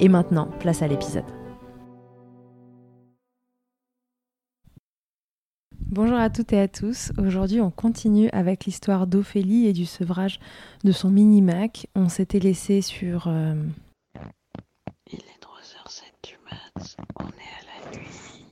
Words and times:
Et 0.00 0.08
maintenant, 0.08 0.46
place 0.58 0.82
à 0.82 0.88
l'épisode. 0.88 1.24
Bonjour 5.90 6.16
à 6.16 6.30
toutes 6.30 6.52
et 6.54 6.60
à 6.60 6.68
tous. 6.68 7.12
Aujourd'hui, 7.18 7.60
on 7.60 7.70
continue 7.70 8.30
avec 8.32 8.64
l'histoire 8.64 9.06
d'Ophélie 9.06 9.66
et 9.66 9.72
du 9.74 9.84
sevrage 9.84 10.40
de 10.84 10.92
son 10.92 11.10
mini-Mac. 11.10 11.86
On 11.94 12.08
s'était 12.08 12.38
laissé 12.38 12.80
sur. 12.80 13.28
Euh, 13.28 13.54
Il 15.12 15.18
est 15.18 15.40
3h07 15.40 16.02
du 16.22 16.38
mat. 16.50 16.96
On 17.20 17.26
est 17.26 17.52
à 17.60 17.90
la 17.92 17.98
nuit 17.98 18.46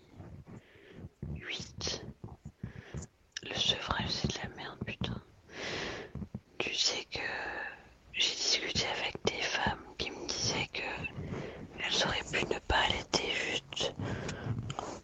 8. 1.34 2.04
Le 3.48 3.54
sevrage, 3.54 4.08
c'est 4.10 4.28
de 4.28 4.38
la 4.42 4.54
merde, 4.56 4.78
putain. 4.84 5.16
Tu 6.58 6.74
sais 6.74 7.06
que 7.10 7.20
j'ai 8.12 8.34
discuté 8.34 8.84
avec 8.98 9.14
des 9.24 9.40
femmes 9.42 9.78
qui 9.96 10.10
me 10.10 10.26
disaient 10.28 10.68
que 10.74 10.82
elles 11.78 12.06
auraient 12.06 12.30
pu 12.30 12.44
ne 12.52 12.58
pas 12.60 12.76
allaiter 12.90 13.30
juste 13.50 13.94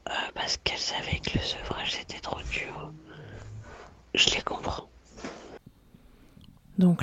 euh, 0.08 0.10
parce 0.34 0.58
qu'elles 0.58 0.78
savaient 0.78 1.18
que 1.20 1.38
le 1.38 1.42
sevrage 1.44 1.92
c'était 1.92 2.20
trop 2.20 2.40
dur. 2.52 2.92
Je 4.14 4.30
les 4.34 4.42
comprends. 4.42 4.88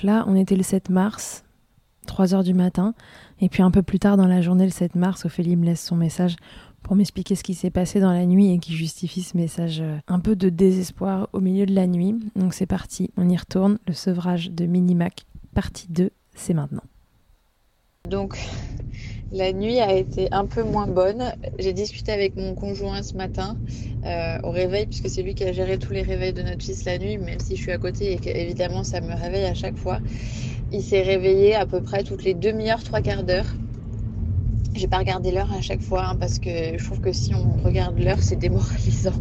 Là, 0.04 0.26
on 0.28 0.36
était 0.36 0.56
le 0.56 0.64
7 0.64 0.90
mars, 0.90 1.44
3 2.08 2.36
heures 2.36 2.44
du 2.44 2.54
matin. 2.54 2.94
Et 3.40 3.50
puis 3.50 3.64
un 3.64 3.72
peu 3.72 3.82
plus 3.82 4.00
tard 4.00 4.18
dans 4.18 4.28
la 4.28 4.42
journée, 4.42 4.66
le 4.66 4.72
7 4.72 4.96
mars, 4.96 5.26
Ophélie 5.26 5.56
me 5.56 5.66
laisse 5.66 5.84
son 5.84 5.96
message 5.96 6.36
pour 6.84 6.96
m'expliquer 6.98 7.36
ce 7.36 7.44
qui 7.44 7.54
s'est 7.54 7.70
passé 7.70 8.02
dans 8.02 8.12
la 8.12 8.26
nuit 8.26 8.52
et 8.52 8.60
qui 8.60 8.74
justifie 8.74 9.24
ce 9.24 9.38
message 9.38 9.80
euh, 9.80 9.98
un 10.08 10.20
peu 10.20 10.36
de 10.36 10.50
désespoir 10.50 11.30
au 11.32 11.40
milieu 11.40 11.66
de 11.66 11.74
la 11.74 11.88
nuit. 11.88 12.16
Donc 12.36 12.54
c'est 12.54 12.66
parti, 12.66 13.10
on 13.16 13.30
y 13.30 13.38
retourne. 13.38 13.80
Le 13.88 13.94
sevrage 13.94 14.52
de 14.52 14.66
Minimac, 14.66 15.26
partie 15.56 15.88
2, 15.90 16.12
c'est 16.36 16.54
maintenant. 16.54 16.84
Donc 18.10 18.38
la 19.34 19.52
nuit 19.52 19.80
a 19.80 19.92
été 19.94 20.28
un 20.32 20.46
peu 20.46 20.64
moins 20.64 20.88
bonne. 20.88 21.34
J'ai 21.58 21.74
discuté 21.74 22.12
avec 22.12 22.36
mon 22.38 22.54
conjoint 22.54 23.02
ce 23.02 23.18
matin 23.18 23.58
euh, 24.06 24.38
au 24.44 24.52
réveil, 24.52 24.86
puisque 24.86 25.10
c'est 25.10 25.24
lui 25.24 25.34
qui 25.34 25.44
a 25.44 25.52
géré 25.52 25.80
tous 25.80 25.92
les 25.92 26.04
réveils 26.04 26.34
de 26.34 26.44
notre 26.44 26.64
fils 26.64 26.86
la 26.86 27.00
nuit, 27.00 27.18
même 27.18 27.40
si 27.40 27.56
je 27.56 27.62
suis 27.62 27.72
à 27.72 27.80
côté 27.80 28.14
et 28.14 28.18
qu'évidemment 28.18 28.84
ça 28.84 29.02
me 29.02 29.14
réveille 29.14 29.46
à 29.46 29.56
chaque 29.56 29.76
fois. 29.76 30.00
Il 30.72 30.84
s'est 30.84 31.02
réveillé 31.02 31.56
à 31.56 31.66
peu 31.66 31.82
près 31.82 32.04
toutes 32.04 32.24
les 32.24 32.36
demi-heures, 32.36 32.84
trois 32.84 33.02
quarts 33.02 33.24
d'heure. 33.24 33.56
J'ai 34.76 34.88
pas 34.88 35.00
regardé 35.00 35.32
l'heure 35.32 35.52
à 35.52 35.62
chaque 35.62 35.82
fois 35.82 36.06
hein, 36.06 36.16
parce 36.20 36.38
que 36.38 36.78
je 36.78 36.84
trouve 36.84 37.00
que 37.00 37.12
si 37.12 37.34
on 37.34 37.64
regarde 37.64 38.00
l'heure, 38.00 38.22
c'est 38.22 38.36
démoralisant. 38.36 39.14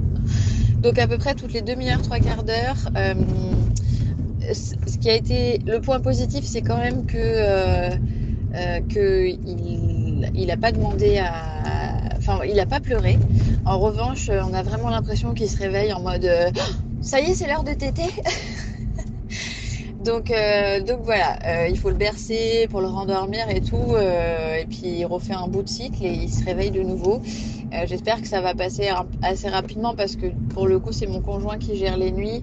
Donc 0.79 0.99
à 0.99 1.07
peu 1.07 1.17
près 1.17 1.35
toutes 1.35 1.55
les 1.55 1.63
demi-heures, 1.63 2.03
trois 2.03 2.19
quarts 2.19 2.45
d'heure. 2.45 2.77
Euh, 2.97 3.15
ce 4.53 4.99
qui 4.99 5.09
a 5.09 5.15
été 5.15 5.59
le 5.65 5.81
point 5.81 6.01
positif, 6.01 6.45
c'est 6.45 6.63
quand 6.63 6.79
même 6.79 7.07
que 7.07 7.17
euh, 8.55 8.81
qu'il 8.81 10.02
il 10.35 10.47
n'a 10.47 10.57
pas 10.57 10.73
demandé 10.73 11.19
à. 11.19 12.17
Enfin, 12.17 12.41
il 12.47 12.55
n'a 12.55 12.67
pas 12.67 12.81
pleuré. 12.81 13.19
En 13.65 13.79
revanche, 13.79 14.31
on 14.31 14.55
a 14.55 14.63
vraiment 14.63 14.91
l'impression 14.91 15.35
qu'il 15.35 15.49
se 15.49 15.59
réveille 15.59 15.93
en 15.93 16.01
mode 16.01 16.25
euh, 16.25 16.51
Ça 17.03 17.21
y 17.21 17.31
est, 17.31 17.35
c'est 17.35 17.49
l'heure 17.49 17.65
de 17.65 17.73
téter 17.73 18.07
Donc, 20.05 20.33
euh, 20.33 20.81
donc 20.81 21.01
voilà, 21.05 21.39
euh, 21.47 21.69
il 21.69 21.79
faut 21.79 21.89
le 21.89 21.95
bercer 21.95 22.67
pour 22.71 22.81
le 22.81 22.89
rendormir 22.89 23.49
et 23.49 23.61
tout. 23.61 23.95
Euh, 23.95 24.57
et 24.57 24.67
puis 24.67 24.99
il 24.99 25.05
refait 25.05 25.35
un 25.35 25.47
bout 25.47 25.63
de 25.63 25.69
cycle 25.69 26.05
et 26.05 26.13
il 26.13 26.33
se 26.33 26.45
réveille 26.45 26.73
de 26.73 26.83
nouveau. 26.83 27.23
Euh, 27.73 27.87
J'espère 27.87 28.21
que 28.21 28.27
ça 28.27 28.41
va 28.41 28.55
passer 28.55 28.91
assez 29.23 29.49
rapidement 29.49 29.95
parce 29.95 30.17
que 30.17 30.27
pour 30.53 30.67
le 30.67 30.81
coup, 30.81 30.93
c'est 30.93 31.07
mon 31.07 31.21
conjoint 31.21 31.57
qui 31.57 31.77
gère 31.77 31.97
les 31.97 32.11
nuits. 32.11 32.43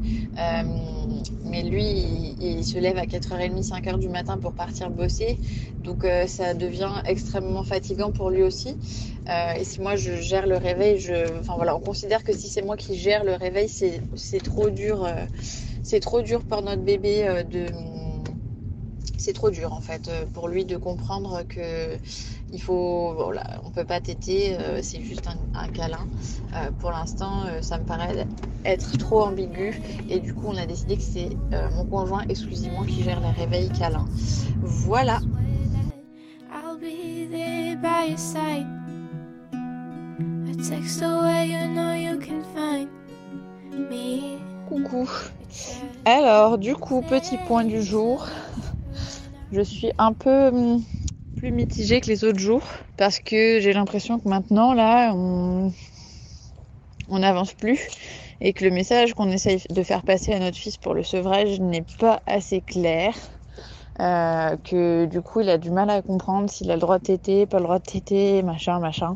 Euh, 1.50 1.52
mais 1.52 1.64
lui, 1.64 2.36
il, 2.40 2.64
se 2.64 2.78
lève 2.78 2.98
à 2.98 3.06
4h30, 3.06 3.68
5h 3.68 4.00
du 4.00 4.10
matin 4.10 4.38
pour 4.38 4.54
partir 4.54 4.90
bosser. 4.90 5.40
Donc 5.84 6.04
euh, 6.04 6.28
ça 6.28 6.54
devient 6.54 7.02
extrêmement 7.06 7.64
fatigant 7.64 8.12
pour 8.12 8.30
lui 8.30 8.44
aussi. 8.44 8.78
et 9.58 9.64
si 9.64 9.82
moi 9.82 9.96
je 9.96 10.16
gère 10.16 10.48
le 10.48 10.58
réveil, 10.58 10.98
enfin 11.40 11.56
voilà, 11.56 11.76
on 11.76 11.80
considère 11.80 12.24
que 12.24 12.34
si 12.34 12.48
c'est 12.50 12.62
moi 12.62 12.78
qui 12.78 12.98
gère 12.98 13.24
le 13.24 13.34
réveil, 13.34 13.70
c'est 13.70 14.44
trop 14.44 14.70
dur 14.70 15.08
c'est 15.90 16.00
trop 16.02 16.22
dur 16.22 16.44
pour 16.44 16.62
notre 16.62 16.84
bébé 16.84 17.28
euh, 17.28 17.44
de 17.44 17.66
c'est 19.18 19.34
trop 19.34 19.50
dur 19.50 19.74
en 19.74 19.82
fait 19.82 20.08
euh, 20.08 20.26
pour 20.34 20.48
lui 20.48 20.64
de 20.64 20.78
comprendre 20.78 21.44
que 21.48 21.98
il 22.52 22.62
faut 22.62 23.14
voilà 23.16 23.62
on 23.66 23.72
peut 23.72 23.86
pas 23.86 24.00
téter 24.00 24.58
euh, 24.58 24.80
c'est 24.82 25.02
juste 25.02 25.28
un, 25.28 25.60
un 25.60 25.68
câlin. 25.68 26.08
Pour 26.80 26.92
l'instant 26.92 27.44
ça 27.62 27.78
me 27.78 27.86
paraît 27.86 28.26
être 28.66 28.98
trop 28.98 29.22
ambigu. 29.24 29.80
Et 30.10 30.20
du 30.20 30.34
coup 30.34 30.48
on 30.48 30.58
a 30.58 30.66
décidé 30.66 30.98
que 30.98 31.04
c'est 31.04 31.30
mon 31.76 31.86
conjoint 31.86 32.24
exclusivement 32.28 32.84
qui 32.84 33.04
gère 33.04 33.20
les 33.20 33.32
réveils 33.32 33.70
câlins. 33.70 34.08
Voilà. 34.62 35.20
Coucou. 44.68 45.10
Alors, 46.06 46.58
du 46.58 46.76
coup, 46.76 47.02
petit 47.02 47.38
point 47.48 47.64
du 47.64 47.82
jour. 47.82 48.28
Je 49.52 49.62
suis 49.62 49.92
un 49.98 50.14
peu 50.14 50.48
hum, 50.50 50.84
plus 51.40 51.52
mitigée 51.54 52.02
que 52.02 52.08
les 52.08 52.26
autres 52.26 52.40
jours 52.40 52.64
parce 52.98 53.20
que 53.20 53.62
j'ai 53.62 53.72
l'impression 53.72 54.20
que 54.20 54.28
maintenant, 54.28 54.74
là, 54.74 55.14
on 55.14 55.72
n'avance 57.10 57.54
plus 57.54 57.80
et 58.42 58.52
que 58.52 58.66
le 58.66 58.72
message 58.72 59.14
qu'on 59.14 59.30
essaye 59.30 59.64
de 59.70 59.84
faire 59.84 60.04
passer 60.04 60.34
à 60.34 60.40
notre 60.40 60.58
fils 60.58 60.76
pour 60.76 60.94
le 60.94 61.02
sevrage 61.02 61.62
n'est 61.62 61.86
pas 61.98 62.22
assez 62.26 62.60
clair. 62.60 63.14
Euh, 64.02 64.58
que 64.66 65.06
du 65.06 65.22
coup, 65.22 65.40
il 65.40 65.50
a 65.50 65.58
du 65.58 65.72
mal 65.72 65.90
à 65.90 66.02
comprendre 66.02 66.50
s'il 66.50 66.72
a 66.72 66.74
le 66.74 66.82
droit 66.82 67.00
de 67.00 67.04
téter, 67.04 67.46
pas 67.46 67.58
le 67.60 67.64
droit 67.64 67.80
de 67.80 67.84
téter, 67.84 68.44
machin, 68.44 68.80
machin. 68.80 69.16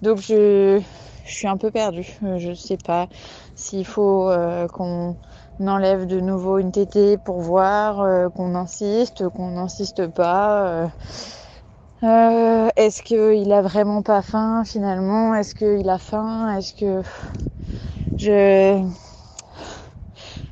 Donc, 0.00 0.18
je, 0.18 0.80
je 1.26 1.30
suis 1.30 1.46
un 1.46 1.58
peu 1.58 1.70
perdue. 1.70 2.08
Je 2.38 2.54
sais 2.54 2.78
pas 2.78 3.06
s'il 3.54 3.84
faut 3.84 4.30
euh, 4.30 4.66
qu'on 4.68 5.16
enlève 5.58 6.06
de 6.06 6.20
nouveau 6.20 6.58
une 6.58 6.72
tétée 6.72 7.18
pour 7.18 7.40
voir, 7.40 8.00
euh, 8.00 8.30
qu'on 8.30 8.54
insiste, 8.54 9.28
qu'on 9.28 9.50
n'insiste 9.52 10.06
pas. 10.06 10.90
Euh, 12.02 12.68
est-ce 12.76 13.02
qu'il 13.02 13.52
a 13.52 13.60
vraiment 13.62 14.02
pas 14.02 14.22
faim 14.22 14.64
finalement? 14.64 15.34
Est-ce 15.34 15.54
qu'il 15.54 15.88
a 15.88 15.98
faim? 15.98 16.56
Est-ce 16.56 16.72
que 16.74 17.02
je 18.16 18.84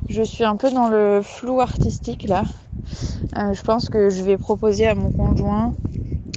je 0.08 0.22
suis 0.22 0.44
un 0.44 0.56
peu 0.56 0.70
dans 0.70 0.88
le 0.88 1.20
flou 1.22 1.60
artistique 1.60 2.24
là. 2.24 2.44
Euh, 3.36 3.52
je 3.54 3.62
pense 3.62 3.88
que 3.88 4.10
je 4.10 4.22
vais 4.22 4.38
proposer 4.38 4.86
à 4.86 4.94
mon 4.94 5.10
conjoint 5.10 5.74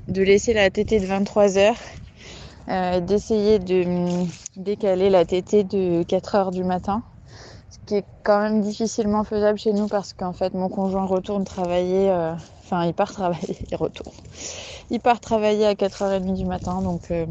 de 0.09 0.21
laisser 0.23 0.53
la 0.53 0.69
tétée 0.69 0.99
de 0.99 1.05
23 1.05 1.57
heures, 1.57 1.77
euh, 2.69 2.99
d'essayer 3.01 3.59
de 3.59 4.25
décaler 4.57 5.09
la 5.09 5.25
tétée 5.25 5.63
de 5.63 6.03
4 6.03 6.35
heures 6.35 6.51
du 6.51 6.63
matin 6.63 7.03
qui 7.85 7.95
est 7.95 8.05
quand 8.23 8.41
même 8.41 8.61
difficilement 8.61 9.23
faisable 9.23 9.59
chez 9.59 9.73
nous 9.73 9.87
parce 9.87 10.13
qu'en 10.13 10.33
fait 10.33 10.53
mon 10.53 10.69
conjoint 10.69 11.05
retourne 11.05 11.45
travailler, 11.45 12.09
enfin 12.71 12.85
il 12.85 12.93
part 12.93 13.11
travailler, 13.11 13.57
il 13.71 13.75
retourne. 13.75 14.15
Il 14.89 14.99
part 14.99 15.19
travailler 15.19 15.65
à 15.65 15.73
4h30 15.75 16.33
du 16.33 16.45
matin 16.45 16.81
donc 16.81 17.11
euh, 17.11 17.25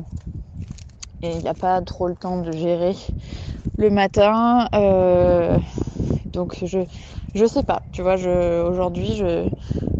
et 1.22 1.36
il 1.36 1.42
n'a 1.42 1.54
pas 1.54 1.80
trop 1.82 2.08
le 2.08 2.14
temps 2.14 2.40
de 2.42 2.52
gérer 2.52 2.94
le 3.76 3.90
matin. 3.90 4.68
Euh, 4.74 5.58
donc 6.26 6.56
je 6.64 6.80
je 7.34 7.46
sais 7.46 7.62
pas, 7.62 7.82
tu 7.92 8.02
vois, 8.02 8.16
aujourd'hui 8.16 9.14
je, 9.14 9.48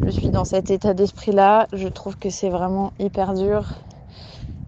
je 0.04 0.10
suis 0.10 0.30
dans 0.30 0.44
cet 0.44 0.70
état 0.70 0.94
d'esprit 0.94 1.30
là, 1.32 1.68
je 1.72 1.86
trouve 1.86 2.16
que 2.16 2.28
c'est 2.28 2.48
vraiment 2.50 2.92
hyper 2.98 3.34
dur. 3.34 3.64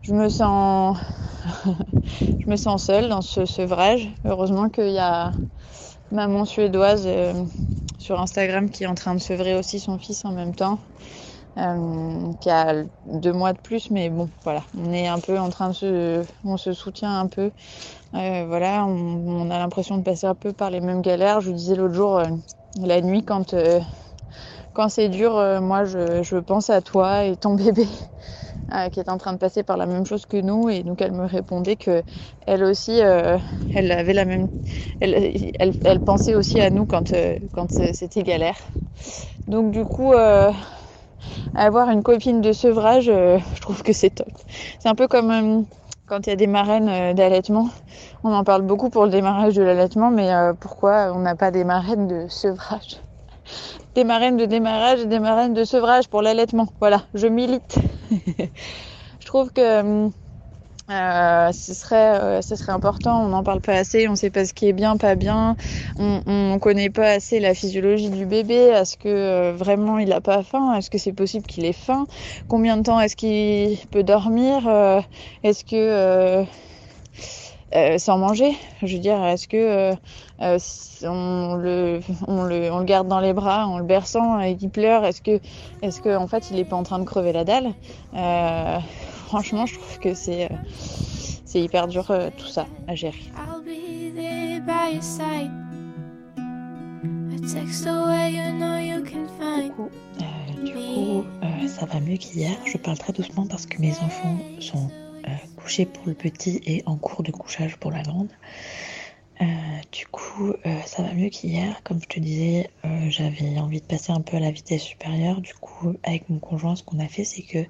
Je 0.03 0.15
me 0.15 0.29
sens 0.29 0.97
je 2.21 2.49
me 2.49 2.57
sens 2.57 2.85
seule 2.85 3.09
dans 3.09 3.21
ce 3.21 3.45
sevrage. 3.47 4.09
Heureusement 4.25 4.69
qu'il 4.69 4.91
y 4.91 4.99
a 4.99 5.33
maman 6.13 6.45
suédoise 6.45 7.05
euh, 7.07 7.33
sur 8.03 8.21
Instagram 8.21 8.69
qui 8.69 8.85
est 8.85 8.87
en 8.89 8.95
train 8.95 9.15
de 9.15 9.21
sevrer 9.21 9.55
aussi 9.55 9.79
son 9.79 9.97
fils 9.99 10.25
en 10.25 10.33
même 10.33 10.55
temps. 10.55 10.79
Euh, 11.59 12.33
qui 12.41 12.49
a 12.49 12.83
deux 13.05 13.33
mois 13.33 13.53
de 13.53 13.59
plus, 13.59 13.91
mais 13.91 14.09
bon, 14.09 14.31
voilà, 14.43 14.63
on 14.75 14.91
est 14.91 15.07
un 15.07 15.19
peu 15.19 15.39
en 15.39 15.51
train 15.51 15.69
de 15.69 15.75
se, 15.75 16.25
on 16.45 16.57
se 16.57 16.73
soutient 16.73 17.21
un 17.21 17.27
peu. 17.27 17.51
Euh, 18.15 18.45
voilà, 18.49 18.87
on, 18.87 19.51
a 19.51 19.59
l'impression 19.59 19.99
de 19.99 20.03
passer 20.03 20.27
un 20.27 20.35
peu 20.35 20.55
par 20.55 20.71
les 20.71 20.81
mêmes 20.81 21.03
galères. 21.03 21.43
Je 21.43 21.51
vous 21.51 21.57
disais 21.57 21.77
l'autre 21.77 21.93
jour, 21.93 22.19
euh, 22.19 22.25
la 22.81 23.03
nuit, 23.03 23.23
quand 23.23 23.55
quand 24.73 24.89
c'est 24.89 25.11
dur, 25.11 25.33
moi, 25.61 25.85
je 25.85 26.39
pense 26.39 26.71
à 26.71 26.81
toi 26.81 27.25
et 27.25 27.37
ton 27.37 27.55
bébé 27.57 27.87
euh, 28.75 28.89
qui 28.89 29.01
est 29.01 29.09
en 29.09 29.19
train 29.19 29.33
de 29.33 29.39
passer 29.39 29.63
par 29.63 29.77
la 29.77 29.87
même 29.87 30.07
chose 30.07 30.27
que 30.27 30.37
nous. 30.37 30.69
Et 30.69 30.83
donc 30.83 31.01
elle 31.03 31.13
me 31.13 31.27
répondait 31.27 31.77
que 31.77 32.03
elle 32.47 32.65
aussi 32.65 33.03
euh, 33.03 33.39
elle 33.75 33.91
avait 33.93 34.13
la 34.13 34.25
même 34.25 34.49
elle, 35.01 35.75
elle, 35.85 36.01
pensait 36.01 36.35
aussi 36.35 36.61
à 36.61 36.71
nous 36.71 36.87
quand 36.87 37.13
euh, 37.13 37.39
quand 37.53 37.71
c'était 37.71 38.23
galère. 38.23 38.57
Donc 39.47 39.73
du 39.73 39.85
coup 39.85 40.13
avoir 41.55 41.91
une 41.91 42.03
copine 42.03 42.41
de 42.41 42.53
sevrage 42.53 43.07
je 43.07 43.61
trouve 43.61 43.83
que 43.83 43.93
c'est 43.93 44.11
top. 44.11 44.33
C'est 44.79 44.89
un 44.89 44.95
peu 44.95 45.09
comme 45.09 45.67
quand 46.07 46.27
il 46.27 46.31
y 46.31 46.33
a 46.33 46.37
des 46.37 46.47
marraines 46.47 47.15
d'allaitement. 47.15 47.69
On 48.23 48.33
en 48.33 48.45
parle 48.45 48.63
beaucoup 48.63 48.91
pour 48.91 49.05
le 49.05 49.11
démarrage 49.11 49.55
de 49.55 49.63
l'allaitement 49.63 50.11
mais 50.11 50.31
pourquoi 50.61 51.13
on 51.15 51.21
n'a 51.21 51.35
pas 51.35 51.51
des 51.51 51.65
marraines 51.65 52.07
de 52.07 52.29
sevrage? 52.29 53.01
Des 53.95 54.05
marraines 54.05 54.37
de 54.37 54.47
démarrage 54.47 55.01
et 55.01 55.07
des 55.07 55.21
marraines 55.21 55.55
de 55.55 55.65
sevrage 55.65 56.09
pour 56.09 56.23
l'allaitement. 56.23 56.69
Voilà, 56.81 57.05
je 57.15 57.27
milite. 57.27 57.77
je 59.21 59.27
trouve 59.27 59.53
que 59.53 60.11
euh, 60.91 61.53
ce 61.53 61.75
serait 61.75 62.21
euh, 62.21 62.43
ce 62.43 62.57
serait 62.57 62.73
important. 62.73 63.25
On 63.25 63.29
n'en 63.29 63.45
parle 63.45 63.61
pas 63.61 63.75
assez 63.75 64.09
on 64.09 64.17
sait 64.17 64.31
pas 64.31 64.45
ce 64.45 64.53
qui 64.53 64.69
est 64.69 64.73
bien 64.73 64.97
pas 64.97 65.15
bien. 65.15 65.57
On, 65.99 66.21
on 66.27 66.59
connaît 66.59 66.91
pas 66.91 67.09
assez 67.11 67.41
la 67.41 67.55
physiologie 67.55 68.11
du 68.11 68.27
bébé. 68.27 68.55
Est-ce 68.55 68.97
que 68.97 69.09
euh, 69.09 69.53
vraiment 69.55 69.99
il 69.99 70.13
a 70.13 70.21
pas 70.21 70.43
faim? 70.43 70.75
Est-ce 70.77 70.91
que 70.91 70.99
c'est 70.99 71.13
possible 71.13 71.47
qu'il 71.47 71.65
ait 71.65 71.73
faim? 71.73 72.07
Combien 72.49 72.77
de 72.77 72.83
temps 72.83 73.01
est-ce 73.01 73.17
qu'il 73.17 73.79
peut 73.89 74.03
dormir? 74.03 74.67
Euh, 74.67 75.01
est-ce 75.45 75.65
que 75.65 76.45
euh, 77.75 77.99
sans 77.99 78.19
manger. 78.19 78.57
Je 78.83 78.95
veux 78.95 79.01
dire, 79.01 79.23
est-ce 79.25 79.49
que 79.49 79.57
euh, 79.57 79.95
euh, 80.41 80.59
on, 81.05 81.55
le, 81.55 82.01
on, 82.27 82.43
le, 82.43 82.71
on 82.71 82.79
le 82.79 82.85
garde 82.85 83.09
dans 83.09 83.21
les 83.21 83.33
bras 83.33 83.67
en 83.67 83.79
le 83.79 83.85
berçant 83.85 84.41
et 84.41 84.57
qu'il 84.57 84.71
pleure 84.71 85.05
Est-ce 85.05 85.23
que, 85.23 85.41
est-ce 85.83 86.01
que 86.01 86.17
en 86.17 86.27
fait, 86.27 86.51
il 86.51 86.59
est 86.59 86.65
pas 86.65 86.77
en 86.77 86.83
train 86.83 86.99
de 86.99 87.05
crever 87.05 87.33
la 87.33 87.45
dalle? 87.45 87.73
Euh, 88.15 88.79
Franchement, 89.27 89.65
je 89.65 89.77
trouve 89.77 89.99
que 89.99 90.13
c'est 90.13 90.51
c'est 91.47 91.61
hyper 91.63 91.89
dur 91.89 92.13
tout 92.37 92.47
ça 92.47 92.67
à 92.87 92.95
gérer. 92.95 93.17
Coucou. 99.71 99.89
du 100.67 100.73
coup, 100.75 101.25
ça 101.67 101.87
va 101.87 102.01
mieux 102.01 102.19
qu'hier. 102.19 102.53
Je 102.67 102.77
parle 102.77 102.99
très 102.99 103.15
doucement 103.15 103.47
parce 103.47 103.65
que 103.65 103.81
mes 103.81 103.93
enfants 103.93 104.37
sont 104.61 104.91
euh, 105.27 105.31
couché 105.57 105.87
pour 105.87 106.07
le 106.07 106.15
petit 106.15 106.61
et 106.67 106.83
en 106.87 106.97
cours 106.97 107.23
de 107.23 107.31
couchage 107.31 107.77
pour 107.77 107.91
la 107.91 108.03
grande. 108.03 108.31
Euh, 109.41 109.45
du 109.93 110.07
coup, 110.07 110.53
euh, 110.67 110.81
ça 110.87 111.03
va 111.03 111.13
mieux 111.15 111.29
qu'hier. 111.29 111.83
Comme 111.85 112.01
je 112.01 112.07
te 112.07 112.21
disais, 112.21 112.71
j'avais 113.09 113.59
envie 113.59 113.81
de 113.81 113.87
passer 113.87 114.13
un 114.13 114.21
peu 114.21 114.37
à 114.37 114.41
la 114.41 114.51
vitesse 114.51 114.83
supérieure. 114.83 115.41
Du 115.41 115.55
coup, 115.55 115.95
avec 116.03 116.29
mon 116.29 116.39
conjoint, 116.39 116.77
ce 116.77 116.83
qu'on 116.83 116.99
a 116.99 117.09
fait, 117.09 117.25
c'est 117.25 117.43
que 117.43 117.65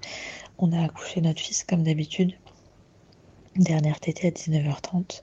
on 0.59 0.73
a 0.73 0.83
accouché 0.83 1.21
notre 1.21 1.41
fils 1.41 1.65
comme 1.65 1.83
d'habitude. 1.83 2.35
Dernière 3.57 4.01
tétée 4.01 4.29
à 4.29 4.31
19h30. 4.31 5.23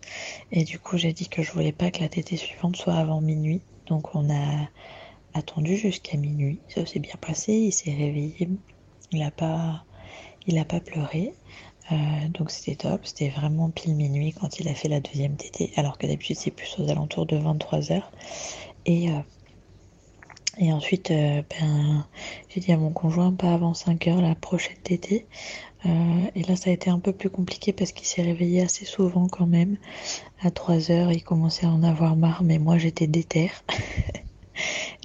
Et 0.52 0.64
du 0.64 0.78
coup, 0.80 0.98
j'ai 0.98 1.14
dit 1.14 1.30
que 1.30 1.42
je 1.42 1.52
voulais 1.52 1.72
pas 1.72 1.90
que 1.90 2.00
la 2.02 2.10
tétée 2.10 2.38
suivante 2.38 2.76
soit 2.76 2.96
avant 2.96 3.22
minuit. 3.22 3.62
Donc, 3.88 4.14
on 4.16 4.30
a 4.30 4.68
attendu 5.34 5.78
jusqu'à 5.78 6.18
minuit. 6.18 6.60
Ça 6.68 6.86
s'est 6.86 7.00
bien 7.00 7.16
passé. 7.20 7.54
Il 7.54 7.72
s'est 7.72 7.92
réveillé. 7.92 8.50
Il 9.12 9.24
a 9.24 9.32
pas, 9.32 9.84
il 10.46 10.58
a 10.60 10.66
pas 10.66 10.80
pleuré. 10.80 11.34
Euh, 11.92 11.96
donc 12.30 12.52
c'était 12.52 12.76
top, 12.76 13.02
c'était 13.04 13.30
vraiment 13.30 13.70
pile 13.70 13.96
minuit 13.96 14.34
quand 14.34 14.60
il 14.60 14.68
a 14.68 14.74
fait 14.74 14.90
la 14.90 15.00
deuxième 15.00 15.36
tétée, 15.36 15.72
alors 15.76 15.98
que 15.98 16.06
d'habitude 16.06 16.38
c'est 16.38 16.52
plus 16.52 16.76
aux 16.80 16.90
alentours 16.90 17.26
de 17.26 17.38
23 17.38 17.92
heures. 17.92 18.12
Et, 18.86 19.10
euh, 19.10 19.20
et 20.58 20.72
ensuite, 20.74 21.12
euh, 21.12 21.42
ben, 21.50 22.06
j'ai 22.50 22.60
dit 22.60 22.72
à 22.72 22.78
mon 22.78 22.92
conjoint 22.92 23.32
pas 23.32 23.54
avant 23.54 23.74
5 23.74 24.08
heures 24.08 24.22
la 24.22 24.36
prochaine. 24.36 24.76
Euh, 25.86 25.90
et 26.36 26.44
là 26.44 26.58
ça 26.58 26.70
a 26.70 26.74
été 26.74 26.90
un 26.90 27.00
peu 27.00 27.14
plus 27.14 27.30
compliqué 27.30 27.72
parce 27.72 27.94
qu'il 27.94 28.06
s'est 28.06 28.22
réveillé 28.22 28.62
assez 28.62 28.86
souvent 28.86 29.28
quand 29.28 29.48
même. 29.48 29.78
À 30.42 30.52
3 30.52 30.92
heures, 30.92 31.12
il 31.12 31.24
commençait 31.24 31.66
à 31.66 31.70
en 31.70 31.84
avoir 31.84 32.16
marre, 32.16 32.44
mais 32.44 32.60
moi 32.60 32.78
j'étais 32.78 33.08
déterre. 33.08 33.64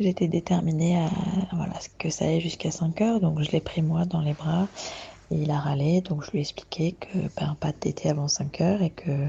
J'étais 0.00 0.26
déterminée 0.26 0.98
à 0.98 1.08
voilà, 1.52 1.78
que 1.98 2.10
ça 2.10 2.24
aille 2.24 2.40
jusqu'à 2.40 2.72
5 2.72 3.00
heures, 3.00 3.20
donc 3.20 3.40
je 3.40 3.52
l'ai 3.52 3.60
pris 3.60 3.82
moi 3.82 4.04
dans 4.04 4.20
les 4.20 4.32
bras. 4.32 4.66
Et 5.30 5.42
il 5.42 5.50
a 5.50 5.58
râlé, 5.58 6.00
donc 6.00 6.24
je 6.24 6.30
lui 6.30 6.38
ai 6.38 6.40
expliqué 6.42 6.92
que 6.92 7.18
ben, 7.36 7.56
pas 7.58 7.72
de 7.72 7.76
tété 7.76 8.10
avant 8.10 8.28
5 8.28 8.60
heures 8.60 8.82
et 8.82 8.90
que 8.90 9.28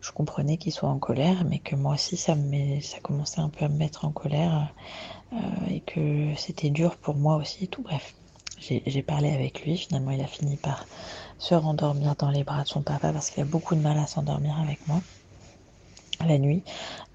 je 0.00 0.12
comprenais 0.12 0.56
qu'il 0.56 0.72
soit 0.72 0.88
en 0.88 0.98
colère, 0.98 1.44
mais 1.44 1.58
que 1.58 1.76
moi 1.76 1.94
aussi 1.94 2.16
ça, 2.16 2.34
me 2.34 2.80
ça 2.80 2.98
commençait 3.00 3.40
un 3.40 3.50
peu 3.50 3.64
à 3.64 3.68
me 3.68 3.76
mettre 3.76 4.04
en 4.04 4.10
colère 4.10 4.72
euh, 5.32 5.36
et 5.70 5.80
que 5.80 6.34
c'était 6.36 6.70
dur 6.70 6.96
pour 6.96 7.14
moi 7.16 7.36
aussi, 7.36 7.68
tout 7.68 7.82
bref. 7.82 8.14
J'ai 8.58 9.02
parlé 9.02 9.30
avec 9.32 9.64
lui, 9.64 9.76
finalement 9.76 10.12
il 10.12 10.20
a 10.20 10.26
fini 10.26 10.56
par 10.56 10.86
se 11.38 11.54
rendormir 11.54 12.14
dans 12.16 12.30
les 12.30 12.44
bras 12.44 12.62
de 12.62 12.68
son 12.68 12.82
papa 12.82 13.12
parce 13.12 13.30
qu'il 13.30 13.42
a 13.42 13.46
beaucoup 13.46 13.74
de 13.74 13.80
mal 13.80 13.98
à 13.98 14.06
s'endormir 14.06 14.58
avec 14.60 14.86
moi 14.86 15.00
la 16.22 16.38
nuit. 16.38 16.62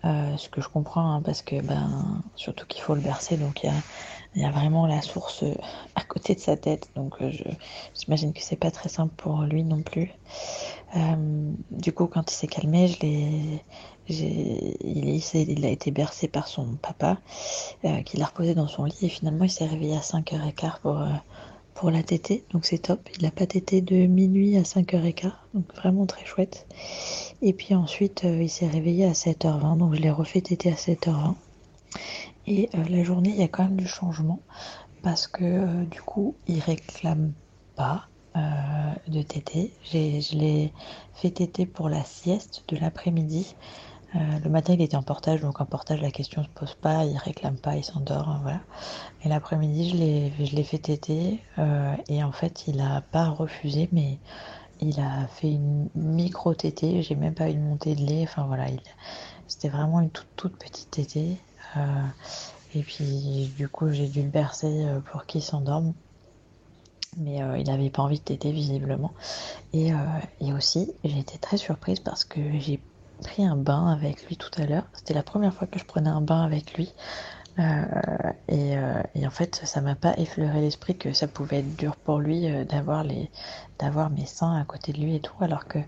Euh, 0.06 0.38
ce 0.38 0.50
que 0.50 0.62
je 0.62 0.70
comprends 0.70 1.14
hein, 1.14 1.22
parce 1.22 1.42
que 1.42 1.62
ben 1.62 2.22
surtout 2.36 2.66
qu'il 2.66 2.82
faut 2.82 2.96
le 2.96 3.02
bercer 3.02 3.36
donc 3.36 3.64
il 3.64 4.42
y 4.42 4.46
a, 4.46 4.52
vraiment 4.52 4.88
la 4.88 5.02
source 5.02 5.44
à 5.96 6.04
côté 6.06 6.36
de 6.36 6.40
sa 6.40 6.56
tête 6.56 6.90
donc 6.96 7.16
euh, 7.22 7.30
je 7.32 7.44
j'imagine 8.00 8.32
que 8.32 8.40
c'est 8.42 8.56
pas 8.56 8.72
très 8.72 8.88
simple 8.88 9.14
pour 9.18 9.42
lui 9.42 9.64
non 9.64 9.82
plus. 9.82 10.14
Euh, 10.96 11.52
du 11.72 11.92
coup 11.92 12.08
quand 12.08 12.32
il 12.32 12.34
s'est 12.34 12.48
calmé 12.48 12.88
je 12.88 13.00
l'ai 13.02 13.64
il, 14.08 15.22
il, 15.34 15.66
a 15.66 15.70
été 15.70 15.92
bercé 15.92 16.28
par 16.28 16.48
son 16.48 16.66
papa 16.82 17.18
euh, 17.84 18.02
qui 18.02 18.18
l'a 18.18 18.26
reposé 18.26 18.56
dans 18.56 18.68
son 18.68 18.86
lit 18.86 18.98
et 19.02 19.10
finalement 19.10 19.44
il 19.44 19.52
s'est 19.52 19.66
réveillé 19.66 19.98
à 19.98 20.00
5h15 20.00 20.80
pour 20.82 21.04
pour 21.80 21.92
la 21.92 22.04
tétée, 22.04 22.44
donc 22.52 22.66
c'est 22.66 22.80
top. 22.80 23.08
Il 23.16 23.24
n'a 23.24 23.32
pas 23.32 23.46
tété 23.46 23.80
de 23.80 24.06
minuit 24.06 24.58
à 24.58 24.64
5h15, 24.64 25.32
donc 25.54 25.74
vraiment 25.76 26.06
très 26.06 26.26
chouette. 26.26 26.68
Et 27.42 27.54
puis 27.54 27.74
ensuite, 27.74 28.26
euh, 28.26 28.44
il 28.44 28.50
s'est 28.50 28.68
réveillé 28.68 29.06
à 29.06 29.14
7h20, 29.14 29.78
donc 29.78 29.96
je 29.96 30.02
l'ai 30.02 30.12
refait 30.12 30.42
téter 30.42 30.74
à 30.74 30.76
7h20. 30.76 31.36
Et 32.48 32.70
euh, 32.76 32.84
la 32.90 33.02
journée, 33.06 33.30
il 33.30 33.38
y 33.38 33.44
a 33.44 33.48
quand 33.48 33.64
même 33.64 33.78
du 33.78 33.88
changement, 33.88 34.42
parce 35.04 35.28
que 35.28 35.46
euh, 35.46 35.86
du 35.86 36.02
coup, 36.02 36.36
il 36.48 36.60
réclame 36.60 37.32
pas 37.78 38.08
de 39.08 39.22
tété. 39.22 39.74
Je 39.84 40.38
l'ai 40.38 40.72
fait 41.14 41.32
téter 41.32 41.66
pour 41.66 41.90
la 41.90 42.04
sieste 42.04 42.64
de 42.70 42.78
l'après-midi. 42.78 43.56
Euh, 44.16 44.40
le 44.44 44.50
matin, 44.50 44.74
il 44.74 44.82
était 44.82 44.98
en 44.98 45.04
portage, 45.04 45.42
donc 45.42 45.62
en 45.62 45.66
portage, 45.66 46.02
la 46.02 46.10
question 46.10 46.44
se 46.44 46.50
pose 46.50 46.74
pas, 46.74 47.06
il 47.06 47.16
réclame 47.18 47.58
pas, 47.58 47.76
il 47.76 47.84
s'endort, 47.84 48.28
hein, 48.28 48.40
voilà. 48.42 48.60
Et 49.24 49.30
l'après-midi, 49.30 49.90
je 50.40 50.56
l'ai 50.56 50.64
fait 50.64 50.80
téter, 50.80 51.40
euh, 51.60 51.96
et 52.08 52.24
en 52.24 52.32
fait, 52.32 52.68
il 52.68 52.82
a 52.82 53.02
pas 53.02 53.30
refusé, 53.30 53.88
mais 53.92 54.18
il 54.82 55.00
a 55.00 55.28
fait 55.28 55.52
une 55.52 55.90
micro 55.94 56.56
tétée, 56.56 57.04
j'ai 57.04 57.16
même 57.16 57.36
pas 57.36 57.50
eu 57.50 57.54
une 57.54 57.68
montée 57.68 57.96
de 57.96 58.02
lait, 58.02 58.24
enfin 58.24 58.46
voilà, 58.48 58.66
c'était 59.48 59.70
vraiment 59.70 60.00
une 60.00 60.10
toute, 60.10 60.28
toute 60.36 60.58
petite 60.58 60.90
tétée. 60.90 61.38
Euh, 61.78 61.82
et 62.74 62.82
puis, 62.82 63.52
du 63.58 63.70
coup, 63.70 63.92
j'ai 63.92 64.08
dû 64.08 64.24
le 64.24 64.30
bercer 64.30 64.88
pour 65.12 65.26
qu'il 65.26 65.42
s'endorme. 65.42 65.94
Mais 67.18 67.40
il 67.58 67.64
n'avait 67.64 67.90
pas 67.90 68.04
envie 68.04 68.20
de 68.20 68.24
téter 68.24 68.52
visiblement. 68.52 69.12
Et, 69.74 69.90
et 70.40 70.54
aussi, 70.54 70.94
j'ai 71.04 71.18
été 71.18 71.40
très 71.40 71.58
surprise 71.58 72.00
parce 72.00 72.24
que 72.24 72.40
j'ai 72.60 72.80
pris 73.20 73.46
un 73.46 73.56
bain 73.56 73.88
avec 73.88 74.26
lui 74.28 74.38
tout 74.38 74.50
à 74.62 74.66
l'heure. 74.66 74.86
C'était 74.94 75.14
la 75.14 75.24
première 75.24 75.54
fois 75.54 75.68
que 75.68 75.80
je 75.80 75.86
prenais 75.86 76.10
un 76.10 76.22
bain 76.22 76.42
avec 76.42 76.74
lui. 76.74 76.94
Euh, 77.60 77.84
euh, 78.52 79.04
et, 79.16 79.28
en 79.28 79.30
fait, 79.30 79.62
ça 79.66 79.82
m'a 79.82 79.96
pas 79.96 80.18
effleuré 80.18 80.62
l'esprit 80.62 80.96
que 80.98 81.12
ça 81.14 81.28
pouvait 81.28 81.60
être 81.60 81.76
dur 81.76 81.96
pour 81.98 82.20
lui 82.20 82.50
euh, 82.50 82.64
d'avoir 82.64 83.04
mes 83.04 84.26
seins 84.26 84.56
à 84.56 84.64
côté 84.64 84.94
de 84.94 85.00
lui 85.00 85.16
et 85.16 85.20
tout, 85.20 85.36
alors 85.42 85.66
que 85.66 85.80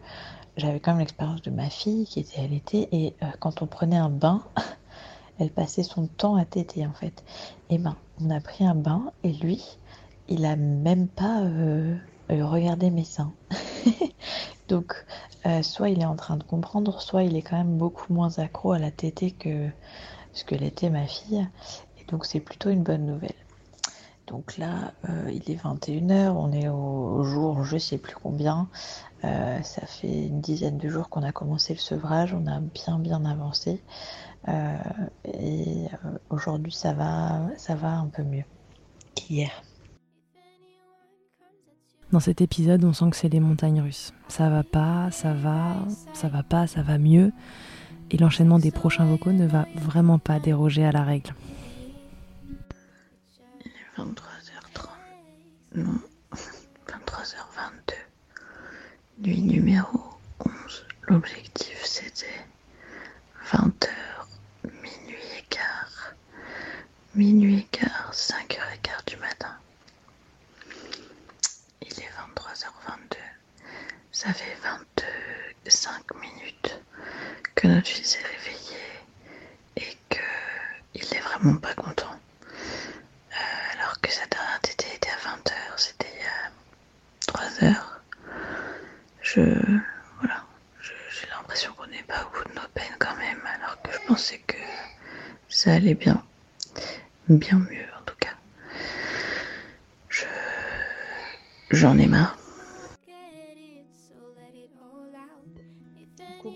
j'avais 0.57 0.79
quand 0.79 0.91
même 0.91 0.99
l'expérience 0.99 1.41
de 1.41 1.51
ma 1.51 1.69
fille 1.69 2.05
qui 2.05 2.19
était 2.19 2.45
l'été 2.47 2.89
et 2.91 3.15
quand 3.39 3.61
on 3.61 3.67
prenait 3.67 3.97
un 3.97 4.09
bain, 4.09 4.43
elle 5.39 5.49
passait 5.49 5.83
son 5.83 6.07
temps 6.07 6.35
à 6.35 6.43
téter 6.43 6.85
en 6.85 6.91
fait. 6.91 7.23
Et 7.69 7.77
ben, 7.77 7.95
on 8.21 8.29
a 8.29 8.41
pris 8.41 8.65
un 8.65 8.75
bain 8.75 9.11
et 9.23 9.31
lui, 9.31 9.63
il 10.27 10.45
a 10.45 10.57
même 10.57 11.07
pas 11.07 11.41
regardé 12.29 12.89
mes 12.91 13.05
seins. 13.05 13.31
Donc, 14.71 14.95
euh, 15.45 15.63
soit 15.63 15.89
il 15.89 16.01
est 16.01 16.05
en 16.05 16.15
train 16.15 16.37
de 16.37 16.43
comprendre, 16.43 17.01
soit 17.01 17.23
il 17.23 17.35
est 17.35 17.41
quand 17.41 17.57
même 17.57 17.77
beaucoup 17.77 18.13
moins 18.13 18.39
accro 18.39 18.71
à 18.71 18.79
la 18.79 18.89
tétée 18.89 19.31
que 19.31 19.67
ce 20.31 20.45
que 20.45 20.55
l'était 20.55 20.89
ma 20.89 21.05
fille. 21.07 21.45
Et 21.99 22.05
donc, 22.05 22.25
c'est 22.25 22.39
plutôt 22.39 22.69
une 22.69 22.81
bonne 22.81 23.05
nouvelle. 23.05 23.35
Donc 24.27 24.57
là, 24.57 24.93
euh, 25.09 25.29
il 25.29 25.51
est 25.51 25.61
21h, 25.61 26.29
on 26.29 26.53
est 26.53 26.69
au, 26.69 27.21
jour 27.25 27.65
je 27.65 27.77
sais 27.77 27.97
plus 27.97 28.15
combien. 28.15 28.69
Euh, 29.25 29.61
ça 29.61 29.85
fait 29.85 30.27
une 30.27 30.39
dizaine 30.39 30.77
de 30.77 30.87
jours 30.87 31.09
qu'on 31.09 31.23
a 31.23 31.33
commencé 31.33 31.73
le 31.73 31.79
sevrage, 31.79 32.33
on 32.33 32.47
a 32.47 32.61
bien 32.61 32.97
bien 32.97 33.25
avancé. 33.25 33.81
et 35.25 35.87
aujourd'hui 36.29 36.71
ça 36.71 36.93
va, 36.93 37.41
ça 37.57 37.75
va 37.75 37.89
un 37.97 38.07
peu 38.07 38.23
mieux 38.23 38.45
qu'hier. 39.15 39.51
Dans 42.11 42.19
cet 42.19 42.41
épisode, 42.41 42.83
on 42.83 42.91
sent 42.91 43.09
que 43.11 43.15
c'est 43.15 43.29
les 43.29 43.39
montagnes 43.39 43.79
russes. 43.81 44.13
Ça 44.27 44.49
va 44.49 44.63
pas, 44.63 45.09
ça 45.11 45.33
va, 45.33 45.77
ça 46.13 46.27
va 46.27 46.43
pas, 46.43 46.67
ça 46.67 46.81
va 46.81 46.97
mieux. 46.97 47.31
Et 48.09 48.17
l'enchaînement 48.17 48.59
des 48.59 48.71
prochains 48.71 49.05
vocaux 49.05 49.31
ne 49.31 49.47
va 49.47 49.65
vraiment 49.75 50.19
pas 50.19 50.37
déroger 50.39 50.83
à 50.83 50.91
la 50.91 51.03
règle. 51.03 51.33
Il 53.63 53.71
est 53.71 53.97
23h30. 53.97 54.89
Non, 55.75 56.01
23h22. 56.87 57.93
Nuit 59.19 59.41
numéro 59.41 59.99
11. 60.45 60.85
L'objectif 61.07 61.81
c'était 61.85 62.25
20h, 63.53 63.87
minuit 64.65 65.23
et 65.39 65.45
quart. 65.49 66.13
Minuit 67.15 67.59
et 67.59 67.63
quart, 67.71 68.11
5h15 68.11 69.07
du 69.07 69.15
matin. 69.15 69.55
Ça 74.23 74.31
fait 74.35 74.55
25 75.65 76.15
minutes 76.21 76.79
que 77.55 77.65
notre 77.67 77.87
fils 77.87 78.17
est 78.17 78.23
réveillé 78.23 78.77
et 79.77 79.97
qu'il 80.11 81.17
est 81.17 81.21
vraiment 81.21 81.57
pas 81.57 81.73
content. 81.73 82.19
Euh, 83.31 83.73
alors 83.73 83.99
que 83.99 84.11
sa 84.11 84.23
dernière 84.27 84.59
tétée 84.61 84.93
était 84.95 85.09
à 85.09 85.27
20h, 85.27 85.53
c'était 85.77 86.07
il 86.13 86.21
y 86.21 86.27
a 86.27 86.51
3 87.25 87.63
heures. 87.63 88.01
Je. 89.23 89.41
Voilà. 90.19 90.43
J'ai 90.83 91.27
l'impression 91.35 91.73
qu'on 91.73 91.87
n'est 91.87 92.03
pas 92.03 92.23
au 92.23 92.37
bout 92.37 92.47
de 92.47 92.53
nos 92.53 92.67
peines 92.75 92.95
quand 92.99 93.15
même, 93.15 93.41
alors 93.55 93.81
que 93.81 93.91
je 93.91 94.05
pensais 94.05 94.37
que 94.45 94.57
ça 95.49 95.73
allait 95.73 95.95
bien. 95.95 96.23
Bien 97.27 97.57
mieux 97.57 97.87
en 97.99 98.03
tout 98.05 98.17
cas. 98.19 98.35
Je. 100.09 100.25
J'en 101.71 101.97
ai 101.97 102.05
marre. 102.05 102.37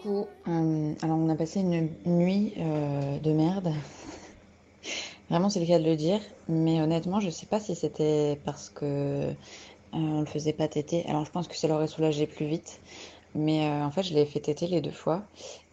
Euh, 0.08 0.94
alors 1.02 1.18
on 1.18 1.30
a 1.30 1.36
passé 1.36 1.62
une 1.62 1.90
nuit 2.06 2.54
euh, 2.58 3.20
de 3.20 3.32
merde. 3.32 3.74
Vraiment 5.30 5.50
c'est 5.50 5.60
le 5.60 5.66
cas 5.66 5.80
de 5.80 5.86
le 5.86 5.96
dire. 5.96 6.20
Mais 6.48 6.82
honnêtement 6.82 7.20
je 7.20 7.30
sais 7.30 7.46
pas 7.46 7.60
si 7.60 7.76
c'était 7.76 8.40
parce 8.46 8.70
que 8.70 8.86
euh, 8.86 9.34
on 9.94 10.20
le 10.20 10.26
faisait 10.26 10.54
pas 10.54 10.68
téter. 10.68 11.06
Alors 11.08 11.26
je 11.26 11.32
pense 11.32 11.48
que 11.48 11.56
ça 11.56 11.68
l'aurait 11.68 11.88
soulagé 11.88 12.28
plus 12.28 12.46
vite. 12.46 12.80
Mais 13.34 13.68
en 13.68 13.92
fait 13.92 14.04
je 14.04 14.14
l'ai 14.14 14.26
fait 14.26 14.40
téter 14.40 14.68
les 14.68 14.80
deux 14.80 14.92
fois. 14.92 15.24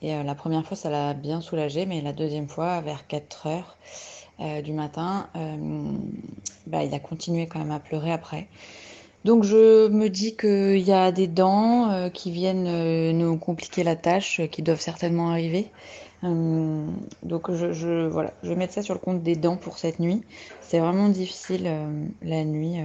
Et 0.00 0.20
la 0.20 0.34
première 0.34 0.66
fois 0.66 0.76
ça 0.76 0.90
l'a 0.90 1.14
bien 1.14 1.40
soulagé. 1.40 1.86
Mais 1.86 2.00
la 2.00 2.12
deuxième 2.12 2.48
fois 2.48 2.80
vers 2.80 3.06
4 3.06 3.46
heures 3.46 3.78
du 4.64 4.72
matin, 4.72 5.28
bah, 6.66 6.82
il 6.82 6.92
a 6.92 6.98
continué 6.98 7.46
quand 7.46 7.60
même 7.60 7.70
à 7.70 7.78
pleurer 7.78 8.10
après. 8.10 8.48
Donc 9.24 9.44
je 9.44 9.88
me 9.88 10.08
dis 10.08 10.36
qu'il 10.36 10.80
y 10.80 10.92
a 10.92 11.12
des 11.12 11.28
dents 11.28 11.90
euh, 11.90 12.08
qui 12.08 12.32
viennent 12.32 12.66
euh, 12.66 13.12
nous 13.12 13.36
compliquer 13.36 13.84
la 13.84 13.94
tâche, 13.94 14.40
euh, 14.40 14.46
qui 14.46 14.62
doivent 14.62 14.80
certainement 14.80 15.30
arriver. 15.30 15.68
donc 16.22 17.52
je, 17.52 18.06
voilà, 18.06 18.32
je 18.42 18.48
vais 18.48 18.56
mettre 18.56 18.74
ça 18.74 18.82
sur 18.82 18.94
le 18.94 19.00
compte 19.00 19.22
des 19.22 19.36
dents 19.36 19.56
pour 19.56 19.78
cette 19.78 20.00
nuit. 20.00 20.22
C'est 20.60 20.80
vraiment 20.80 21.08
difficile 21.08 21.68
la 22.22 22.44
nuit. 22.44 22.76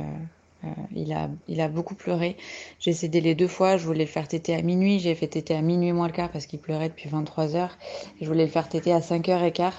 il, 0.95 1.13
a, 1.13 1.29
il 1.47 1.61
a 1.61 1.67
beaucoup 1.67 1.93
pleuré. 1.93 2.35
J'ai 2.79 2.93
cédé 2.93 3.21
les 3.21 3.35
deux 3.35 3.47
fois. 3.47 3.77
Je 3.77 3.85
voulais 3.85 4.05
le 4.05 4.09
faire 4.09 4.27
téter 4.27 4.55
à 4.55 4.61
minuit. 4.63 4.99
J'ai 4.99 5.13
fait 5.13 5.27
téter 5.27 5.55
à 5.55 5.61
minuit 5.61 5.93
moins 5.93 6.07
le 6.07 6.13
quart 6.13 6.31
parce 6.31 6.47
qu'il 6.47 6.59
pleurait 6.59 6.89
depuis 6.89 7.09
23 7.09 7.55
heures. 7.55 7.77
Je 8.19 8.25
voulais 8.25 8.45
le 8.45 8.51
faire 8.51 8.67
téter 8.69 8.91
à 8.91 9.01
5h15. 9.01 9.71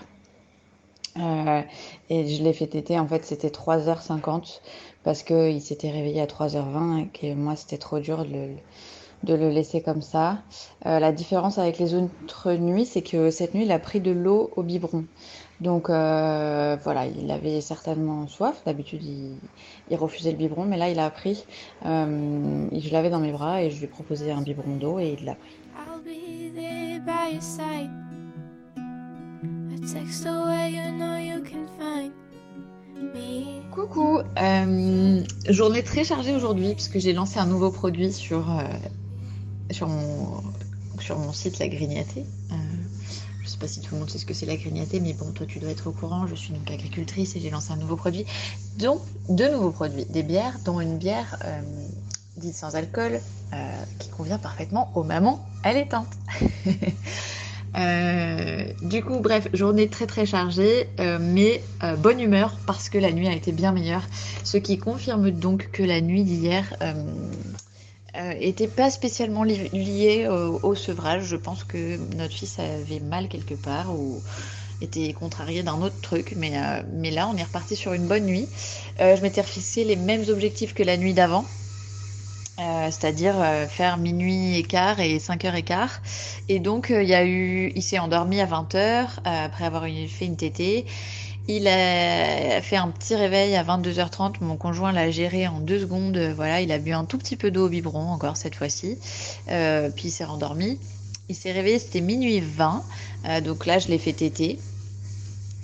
et 2.11 2.27
je 2.29 2.43
l'ai 2.45 2.53
fait 2.53 2.69
téter, 2.69 2.97
en 2.97 3.09
fait, 3.09 3.25
c'était 3.25 3.49
3h50 3.49 4.61
parce 5.05 5.23
qu'il 5.23 5.61
s'était 5.61 5.91
réveillé 5.91 6.21
à 6.21 6.27
3h20 6.27 7.03
et 7.03 7.07
que 7.09 7.35
moi 7.35 7.57
c'était 7.57 7.79
trop 7.79 7.99
dur 7.99 8.25
de 8.25 9.35
le, 9.35 9.51
laisser 9.51 9.81
comme 9.81 10.03
ça. 10.03 10.39
Euh, 10.87 10.99
la 10.99 11.13
différence 11.13 11.59
avec 11.59 11.79
les 11.79 11.95
autres 11.95 12.53
nuits, 12.55 12.87
c'est 12.87 13.03
que 13.03 13.31
cette 13.31 13.55
nuit 13.55 13.65
il 13.65 13.73
a 13.73 13.79
pris 13.79 14.01
de 14.01 14.11
l'eau 14.11 14.51
au 14.57 14.63
biberon. 14.63 15.05
Donc 15.61 15.91
euh, 15.91 16.77
voilà, 16.85 17.07
il 17.07 17.31
avait 17.31 17.61
certainement 17.61 18.29
soif. 18.29 18.63
D'habitude 18.65 19.03
il, 19.05 19.97
refusait 19.97 20.31
le 20.31 20.37
biberon, 20.37 20.65
mais 20.65 20.77
là 20.77 20.89
il 20.91 20.99
a 21.01 21.11
pris. 21.11 21.45
Euh, 21.85 22.69
je 22.73 22.91
l'avais 22.93 23.11
dans 23.11 23.21
mes 23.21 23.33
bras 23.33 23.63
et 23.63 23.71
je 23.71 23.79
lui 23.79 23.85
ai 23.85 23.89
proposé 23.89 24.31
un 24.31 24.43
biberon 24.43 24.77
d'eau 24.77 24.99
et 24.99 25.17
il 25.19 25.25
l'a 25.25 25.35
pris. 25.35 25.57
Coucou, 33.71 34.21
euh, 34.41 35.25
journée 35.49 35.83
très 35.83 36.05
chargée 36.05 36.35
aujourd'hui 36.35 36.75
puisque 36.75 36.99
j'ai 36.99 37.13
lancé 37.13 37.39
un 37.39 37.47
nouveau 37.47 37.71
produit 37.71 38.13
sur, 38.13 38.51
euh, 38.51 38.63
sur, 39.71 39.89
mon, 39.89 41.33
site 41.33 41.59
La 41.59 41.69
Grignatée. 41.69 42.25
Euh, 42.51 42.55
je 43.39 43.45
ne 43.45 43.49
sais 43.49 43.59
pas 43.59 43.69
si 43.69 43.81
tout 43.81 43.95
le 43.95 44.01
monde 44.01 44.11
sait 44.11 44.19
ce 44.19 44.27
que 44.27 44.35
c'est 44.35 44.47
La 44.47 44.57
Grignatée, 44.57 45.01
mais 45.01 45.13
bon, 45.13 45.31
toi 45.33 45.47
tu 45.47 45.59
dois 45.59 45.71
être 45.71 45.87
au 45.87 45.93
courant. 45.93 46.27
Je 46.27 46.35
suis 46.35 46.53
donc 46.53 46.71
agricultrice 46.71 47.37
et 47.37 47.41
j'ai 47.41 47.51
lancé 47.51 47.73
un 47.73 47.77
nouveau 47.77 47.97
produit, 47.97 48.25
dont 48.79 49.01
deux 49.29 49.51
nouveaux 49.51 49.71
produits, 49.71 50.05
des 50.07 50.23
bières, 50.23 50.59
dont 50.65 50.81
une 50.81 50.99
bière 50.99 51.39
dite 52.37 52.55
sans 52.55 52.75
alcool 52.75 53.21
qui 53.99 54.09
convient 54.11 54.39
parfaitement 54.39 54.91
aux 54.95 55.05
mamans 55.05 55.47
allaitantes. 55.63 56.09
Euh, 57.79 58.65
du 58.83 59.05
coup, 59.05 59.21
bref, 59.21 59.49
journée 59.53 59.89
très 59.89 60.07
très 60.07 60.27
chargée, 60.27 60.89
euh, 60.99 61.19
mais 61.21 61.63
euh, 61.83 61.95
bonne 61.97 62.21
humeur 62.21 62.57
parce 62.67 62.89
que 62.89 62.99
la 62.99 63.13
nuit 63.13 63.29
a 63.29 63.33
été 63.33 63.53
bien 63.53 63.73
meilleure. 63.73 64.07
Ce 64.45 64.57
qui 64.57 64.79
confirme 64.79 65.31
donc 65.31 65.71
que 65.71 65.83
la 65.83 66.01
nuit 66.01 66.25
d'hier 66.25 66.75
n'était 68.41 68.67
pas 68.67 68.91
spécialement 68.91 69.45
liée 69.45 70.27
au, 70.29 70.75
sevrage. 70.75 71.25
Je 71.25 71.37
pense 71.37 71.63
que 71.63 71.97
notre 72.17 72.35
fils 72.35 72.59
avait 72.59 73.01
mal 73.01 73.29
quelque 73.29 73.55
part 73.55 73.95
ou 73.95 74.21
était 74.81 75.13
contrarié 75.13 75.63
d'un 75.63 75.81
autre 75.83 76.01
truc, 76.01 76.35
mais, 76.37 76.53
mais 76.95 77.11
là 77.11 77.29
on 77.33 77.37
est 77.37 77.43
reparti 77.43 77.77
sur 77.77 77.93
une 77.93 78.07
bonne 78.07 78.25
nuit. 78.25 78.49
je 78.99 79.21
m'étais 79.23 79.41
refixé 79.41 79.85
les 79.85 79.97
mêmes 79.97 80.25
objectifs 80.29 80.75
que 80.75 80.83
la 80.83 80.97
nuit 80.97 81.15
d'avant. 81.15 81.45
Euh, 82.59 82.91
c'est-à-dire 82.91 83.37
euh, 83.41 83.69
faire 83.69 83.99
minuit 83.99 84.57
et 84.57 84.65
quart 84.65 84.99
et 84.99 85.21
5 85.21 85.45
heures 85.45 85.55
et 85.55 85.63
quart. 85.63 86.01
Et 86.49 86.59
donc, 86.59 86.91
euh, 86.91 87.05
il 87.05 87.09
y 87.09 87.15
a 87.15 87.25
eu, 87.25 87.73
il 87.77 87.83
s'est 87.83 88.01
endormi 88.01 88.41
à 88.41 88.47
20 88.47 88.75
heures 88.75 89.21
après 89.25 89.65
avoir 89.65 89.85
fait 89.85 90.25
une 90.25 90.37
tétée. 90.37 90.85
Il 91.47 91.67
a 91.69 92.61
fait 92.61 92.77
un 92.77 92.89
petit 92.89 93.15
réveil 93.15 93.55
à 93.57 93.63
22h30. 93.63 94.37
Mon 94.41 94.57
conjoint 94.57 94.93
l'a 94.93 95.11
géré 95.11 95.47
en 95.47 95.61
deux 95.61 95.81
secondes. 95.81 96.19
Voilà, 96.37 96.61
il 96.61 96.73
a 96.73 96.79
bu 96.79 96.93
un 96.93 97.05
tout 97.05 97.17
petit 97.17 97.37
peu 97.37 97.51
d'eau 97.51 97.67
au 97.67 97.69
biberon 97.69 98.11
encore 98.11 98.37
cette 98.37 98.55
fois-ci. 98.55 98.99
puis 99.47 100.09
il 100.09 100.11
s'est 100.11 100.25
rendormi. 100.25 100.79
Il 101.31 101.35
s'est 101.35 101.53
réveillé, 101.53 101.79
c'était 101.79 102.03
minuit 102.03 102.41
20. 102.41 102.83
donc 103.45 103.65
là, 103.65 103.79
je 103.79 103.89
l'ai 103.89 103.99
fait 103.99 104.13
téter. 104.13 104.59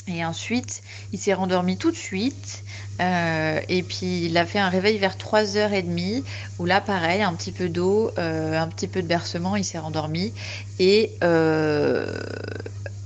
Et 0.07 0.25
ensuite, 0.25 0.83
il 1.13 1.19
s'est 1.19 1.35
rendormi 1.35 1.77
tout 1.77 1.91
de 1.91 1.97
suite. 1.97 2.63
Euh, 3.03 3.61
et 3.69 3.83
puis 3.83 4.27
il 4.27 4.37
a 4.39 4.47
fait 4.47 4.59
un 4.61 4.69
réveil 4.69 4.99
vers 4.99 5.17
3h30 5.17 6.25
où 6.59 6.65
là 6.65 6.81
pareil, 6.81 7.23
un 7.23 7.35
petit 7.35 7.53
peu 7.53 7.69
d'eau, 7.69 8.13
euh, 8.19 8.59
un 8.59 8.69
petit 8.69 8.89
peu 8.89 9.03
de 9.03 9.09
bercement, 9.09 9.57
il 9.57 9.65
s'est 9.65 9.79
rendormi. 9.79 10.35
Et, 10.79 11.19
euh, 11.25 12.07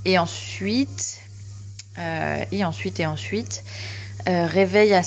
et 0.04 0.18
ensuite, 0.18 1.30
et 1.96 2.64
ensuite, 2.64 3.00
et 3.00 3.06
ensuite, 3.06 3.64
réveil 4.26 4.94
à 4.94 5.02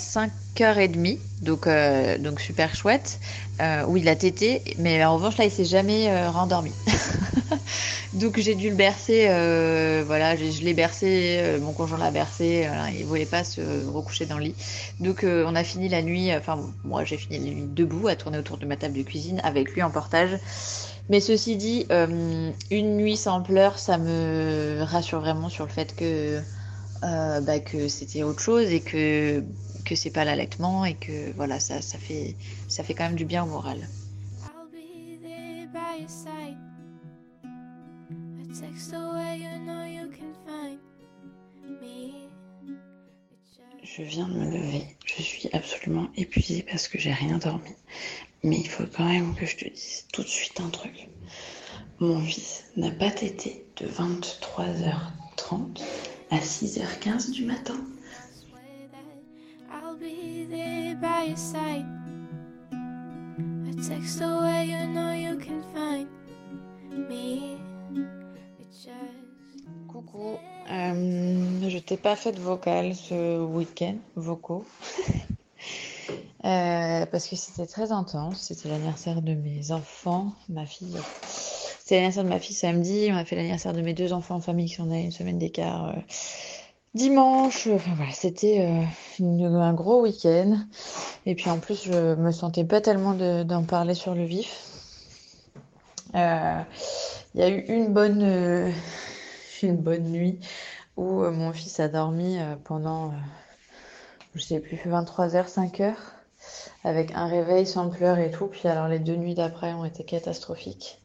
5h30, 0.56 1.18
donc, 1.42 1.68
donc 2.20 2.40
super 2.40 2.76
chouette, 2.76 3.20
où 3.88 3.98
il 3.98 4.08
a 4.10 4.16
tété, 4.16 4.62
mais 4.78 5.04
en 5.04 5.16
revanche 5.16 5.38
là 5.38 5.46
il 5.46 5.52
s'est 5.52 5.66
jamais 5.66 6.28
rendormi. 6.28 6.72
Donc 8.14 8.38
j'ai 8.38 8.56
dû 8.56 8.70
le 8.70 8.76
bercer, 8.76 9.28
euh, 9.30 10.04
voilà, 10.06 10.36
je, 10.36 10.62
l'ai 10.62 10.74
bercé, 10.74 11.38
euh, 11.40 11.60
mon 11.62 11.72
conjoint 11.72 11.98
l'a 11.98 12.12
bercé, 12.12 12.68
il 12.90 13.00
il 13.00 13.06
voulait 13.06 13.26
pas 13.26 13.46
se 13.46 13.62
recoucher 13.88 14.26
dans 14.26 14.38
le 14.38 14.46
lit. 14.46 14.56
Donc 15.00 15.24
euh, 15.24 15.46
on 15.48 15.56
a 15.56 15.64
fini 15.64 15.88
la 15.88 16.02
nuit, 16.02 16.36
enfin 16.36 16.60
moi 16.84 17.06
j'ai 17.06 17.16
fini 17.16 17.40
la 17.40 17.46
nuit 17.46 17.64
debout 17.68 18.10
à 18.10 18.18
tourner 18.18 18.38
autour 18.38 18.58
de 18.58 18.66
ma 18.66 18.76
table 18.76 18.98
de 18.98 19.04
cuisine 19.04 19.40
avec 19.44 19.72
lui 19.72 19.82
en 19.82 19.92
portage. 19.92 20.38
Mais 21.10 21.22
ceci 21.22 21.56
dit, 21.56 21.88
une 21.90 22.98
nuit 22.98 23.18
sans 23.18 23.42
pleurs, 23.42 23.80
ça 23.80 23.98
me 23.98 24.82
rassure 24.84 25.20
vraiment 25.20 25.50
sur 25.50 25.66
le 25.66 25.72
fait 25.72 25.96
que, 25.96 26.40
bah, 27.02 27.60
que 27.60 27.88
c'était 27.88 28.24
autre 28.24 28.40
chose 28.40 28.72
et 28.72 28.82
que 28.82 29.44
que 29.92 29.98
c'est 29.98 30.10
pas 30.10 30.24
l'allaitement 30.24 30.86
et 30.86 30.94
que 30.94 31.34
voilà 31.34 31.60
ça, 31.60 31.82
ça 31.82 31.98
fait 31.98 32.38
ça 32.70 32.82
fait 32.82 32.94
quand 32.94 33.04
même 33.04 33.18
du 33.18 33.26
bien 33.26 33.44
au 33.44 33.48
moral. 33.48 33.90
Je 43.84 44.04
viens 44.04 44.30
de 44.30 44.34
me 44.34 44.50
lever. 44.50 44.86
Je 45.06 45.22
suis 45.22 45.50
absolument 45.52 46.08
épuisée 46.16 46.64
parce 46.64 46.88
que 46.88 46.98
j'ai 46.98 47.12
rien 47.12 47.38
dormi. 47.38 47.76
Mais 48.44 48.62
il 48.62 48.70
faut 48.70 48.86
quand 48.96 49.10
même 49.10 49.36
que 49.36 49.46
je 49.46 49.58
te 49.58 49.68
dise 49.68 50.06
tout 50.14 50.24
de 50.24 50.28
suite 50.30 50.62
un 50.62 50.70
truc. 50.70 51.10
Mon 52.00 52.22
fils 52.22 52.64
n'a 52.78 52.92
pas 52.92 53.12
tété 53.12 53.66
de 53.76 53.88
23h30 53.88 55.82
à 56.30 56.38
6h15 56.38 57.32
du 57.32 57.44
matin. 57.44 57.76
Coucou, 69.88 70.38
euh, 70.72 71.70
je 71.70 71.78
t'ai 71.80 71.98
pas 71.98 72.16
fait 72.16 72.32
de 72.34 72.40
vocal 72.40 72.96
ce 72.96 73.40
week-end, 73.44 73.96
vocaux, 74.16 74.64
euh, 76.46 77.06
parce 77.06 77.28
que 77.28 77.36
c'était 77.36 77.66
très 77.66 77.92
intense. 77.92 78.40
C'était 78.42 78.70
l'anniversaire 78.70 79.24
de 79.24 79.34
mes 79.34 79.72
enfants, 79.72 80.34
ma 80.50 80.68
fille. 80.68 80.98
C'était 81.80 81.96
l'anniversaire 81.96 82.24
de 82.26 82.30
ma 82.30 82.40
fille 82.40 82.56
samedi. 82.56 83.10
On 83.12 83.16
a 83.16 83.26
fait 83.26 83.36
l'anniversaire 83.36 83.74
de 83.74 83.82
mes 83.82 83.94
deux 83.94 84.14
enfants 84.14 84.36
en 84.36 84.42
famille 84.42 84.68
qui 84.68 84.76
sont 84.76 84.86
nés 84.86 85.06
une 85.06 85.12
semaine 85.12 85.40
d'écart 85.40 85.90
euh, 85.90 86.00
dimanche. 86.94 87.68
Enfin 87.68 87.92
voilà, 87.96 88.12
c'était 88.12 88.68
un 89.20 89.74
gros 89.74 90.02
week-end. 90.02 90.58
Et 91.26 91.36
puis 91.36 91.50
en 91.50 91.60
plus, 91.60 91.84
je 91.86 92.16
me 92.16 92.32
sentais 92.32 92.64
pas 92.64 92.82
tellement 92.82 93.14
d'en 93.14 93.64
parler 93.64 93.94
sur 93.94 94.16
le 94.16 94.24
vif. 94.24 94.66
Il 96.14 96.20
y 97.40 97.44
a 97.44 97.50
eu 97.50 97.60
une 97.68 97.94
bonne 97.94 98.74
une 99.64 99.78
bonne 99.78 100.12
nuit 100.12 100.40
où 100.98 101.24
euh, 101.24 101.32
mon 101.32 101.54
fils 101.54 101.80
a 101.80 101.88
dormi 101.88 102.40
euh, 102.40 102.56
pendant, 102.64 103.08
euh, 103.08 103.16
je 104.36 104.42
sais 104.42 104.60
plus, 104.60 104.78
23h, 104.78 105.52
5h, 105.52 105.94
avec 106.84 107.12
un 107.14 107.28
réveil 107.28 107.66
sans 107.66 107.90
pleurs 107.90 108.20
et 108.20 108.32
tout. 108.32 108.48
Puis 108.48 108.68
alors 108.68 108.88
les 108.88 109.00
deux 109.00 109.16
nuits 109.16 109.36
d'après 109.36 109.74
ont 109.74 109.86
été 109.86 110.04
catastrophiques. 110.04 111.02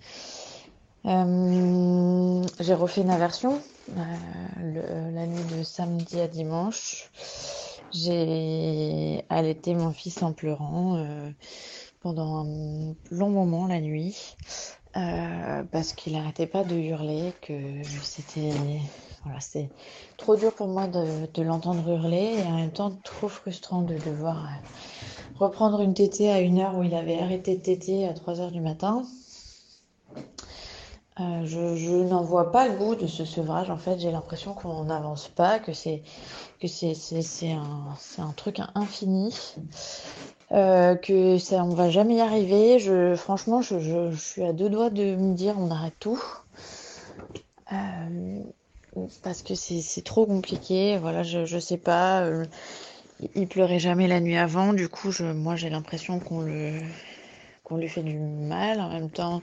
J'ai 1.06 2.74
refait 2.74 3.02
une 3.02 3.10
inversion 3.10 3.60
la 3.94 5.26
nuit 5.26 5.44
de 5.56 5.62
samedi 5.62 6.20
à 6.20 6.28
dimanche. 6.28 7.10
J'ai 7.92 9.24
allaité 9.30 9.74
mon 9.74 9.92
fils 9.92 10.22
en 10.22 10.32
pleurant 10.32 11.00
pendant 12.00 12.44
un 12.44 12.94
long 13.10 13.30
moment 13.30 13.66
la 13.66 13.80
nuit. 13.80 14.36
Euh, 14.96 15.62
parce 15.72 15.92
qu'il 15.92 16.14
n'arrêtait 16.14 16.46
pas 16.46 16.64
de 16.64 16.74
hurler, 16.74 17.34
que 17.42 17.52
c'était 18.02 18.54
voilà, 19.24 19.40
c'est 19.40 19.68
trop 20.16 20.36
dur 20.36 20.54
pour 20.54 20.68
moi 20.68 20.86
de, 20.86 21.42
l'entendre 21.42 21.86
hurler 21.86 22.38
et 22.38 22.42
en 22.44 22.56
même 22.56 22.70
temps 22.70 22.92
trop 23.04 23.28
frustrant 23.28 23.82
de 23.82 23.94
devoir 23.98 24.44
euh, 24.44 25.38
reprendre 25.38 25.82
une 25.82 25.92
tétée 25.92 26.30
à 26.30 26.40
une 26.40 26.60
heure 26.60 26.78
où 26.78 26.82
il 26.82 26.94
avait 26.94 27.18
arrêté 27.18 27.56
de 27.56 27.60
téter 27.60 28.08
à 28.08 28.14
3 28.14 28.40
heures 28.40 28.52
du 28.52 28.62
matin. 28.62 29.04
Euh, 31.18 31.46
je, 31.46 32.02
n'en 32.02 32.22
vois 32.22 32.52
pas 32.52 32.68
le 32.68 32.76
bout 32.76 32.94
de 32.94 33.06
ce 33.06 33.24
sevrage. 33.24 33.70
En 33.70 33.78
fait, 33.78 33.98
j'ai 33.98 34.10
l'impression 34.10 34.52
qu'on 34.52 34.84
n'avance 34.84 35.28
pas, 35.28 35.58
que 35.58 35.72
c'est 35.72 36.02
que 36.60 36.68
c'est, 36.68 37.52
un, 37.52 37.96
un 38.18 38.32
truc 38.32 38.60
infini. 38.74 39.34
Euh, 40.52 40.94
que 40.94 41.38
ça, 41.38 41.64
on 41.64 41.74
va 41.74 41.90
jamais 41.90 42.16
y 42.16 42.20
arriver. 42.20 42.78
Je, 42.78 43.14
franchement, 43.16 43.62
je, 43.62 43.80
je, 43.80 44.10
je, 44.12 44.16
suis 44.16 44.44
à 44.44 44.52
deux 44.52 44.68
doigts 44.68 44.90
de 44.90 45.16
me 45.16 45.34
dire 45.34 45.56
on 45.58 45.70
arrête 45.70 45.94
tout. 45.98 46.22
Euh, 47.72 48.42
parce 49.22 49.42
que 49.42 49.54
c'est 49.54 50.04
trop 50.04 50.26
compliqué. 50.26 50.98
Voilà, 50.98 51.22
je, 51.22 51.46
je 51.46 51.58
sais 51.58 51.78
pas. 51.78 52.22
Euh, 52.22 52.44
il 53.34 53.48
pleurait 53.48 53.78
jamais 53.78 54.06
la 54.06 54.20
nuit 54.20 54.36
avant. 54.36 54.72
Du 54.72 54.88
coup, 54.88 55.10
je, 55.10 55.24
moi, 55.24 55.56
j'ai 55.56 55.70
l'impression 55.70 56.20
qu'on 56.20 56.42
le 56.42 56.80
qu'on 57.64 57.78
lui 57.78 57.88
fait 57.88 58.02
du 58.02 58.18
mal. 58.18 58.80
En 58.80 58.90
même 58.90 59.10
temps, 59.10 59.42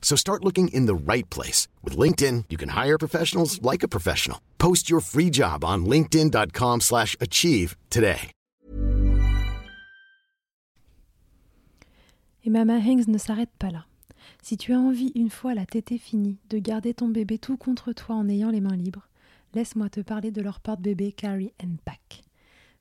So 0.00 0.16
start 0.16 0.44
looking 0.44 0.68
in 0.68 0.86
the 0.86 0.94
right 0.94 1.28
place. 1.28 1.68
With 1.84 1.98
LinkedIn, 1.98 2.44
you 2.48 2.56
can 2.56 2.70
hire 2.70 2.96
professionals 2.96 3.60
like 3.60 3.82
a 3.82 3.88
professional. 3.88 4.40
Post 4.56 4.88
your 4.88 5.00
free 5.00 5.28
job 5.30 5.64
on 5.64 5.84
linkedin.com 5.84 6.80
slash 6.80 7.14
achieve 7.20 7.76
today. 7.90 8.32
Et 12.44 12.50
Mama 12.50 12.78
Hanks 12.78 13.08
ne 13.08 13.18
s'arrête 13.18 13.50
pas 13.58 13.70
là. 13.70 13.84
Si 14.42 14.56
tu 14.56 14.72
as 14.72 14.78
envie, 14.78 15.12
une 15.14 15.28
fois 15.28 15.52
la 15.54 15.66
tétée 15.66 15.98
finie, 15.98 16.38
de 16.48 16.58
garder 16.58 16.94
ton 16.94 17.08
bébé 17.08 17.38
tout 17.38 17.58
contre 17.58 17.92
toi 17.92 18.14
en 18.14 18.28
ayant 18.28 18.50
les 18.50 18.62
mains 18.62 18.76
libres, 18.76 19.08
laisse-moi 19.54 19.90
te 19.90 20.00
parler 20.00 20.30
de 20.30 20.40
leur 20.40 20.60
porte-bébé 20.60 21.12
Carrie 21.12 21.52
and 21.62 21.76
Pack. 21.84 22.22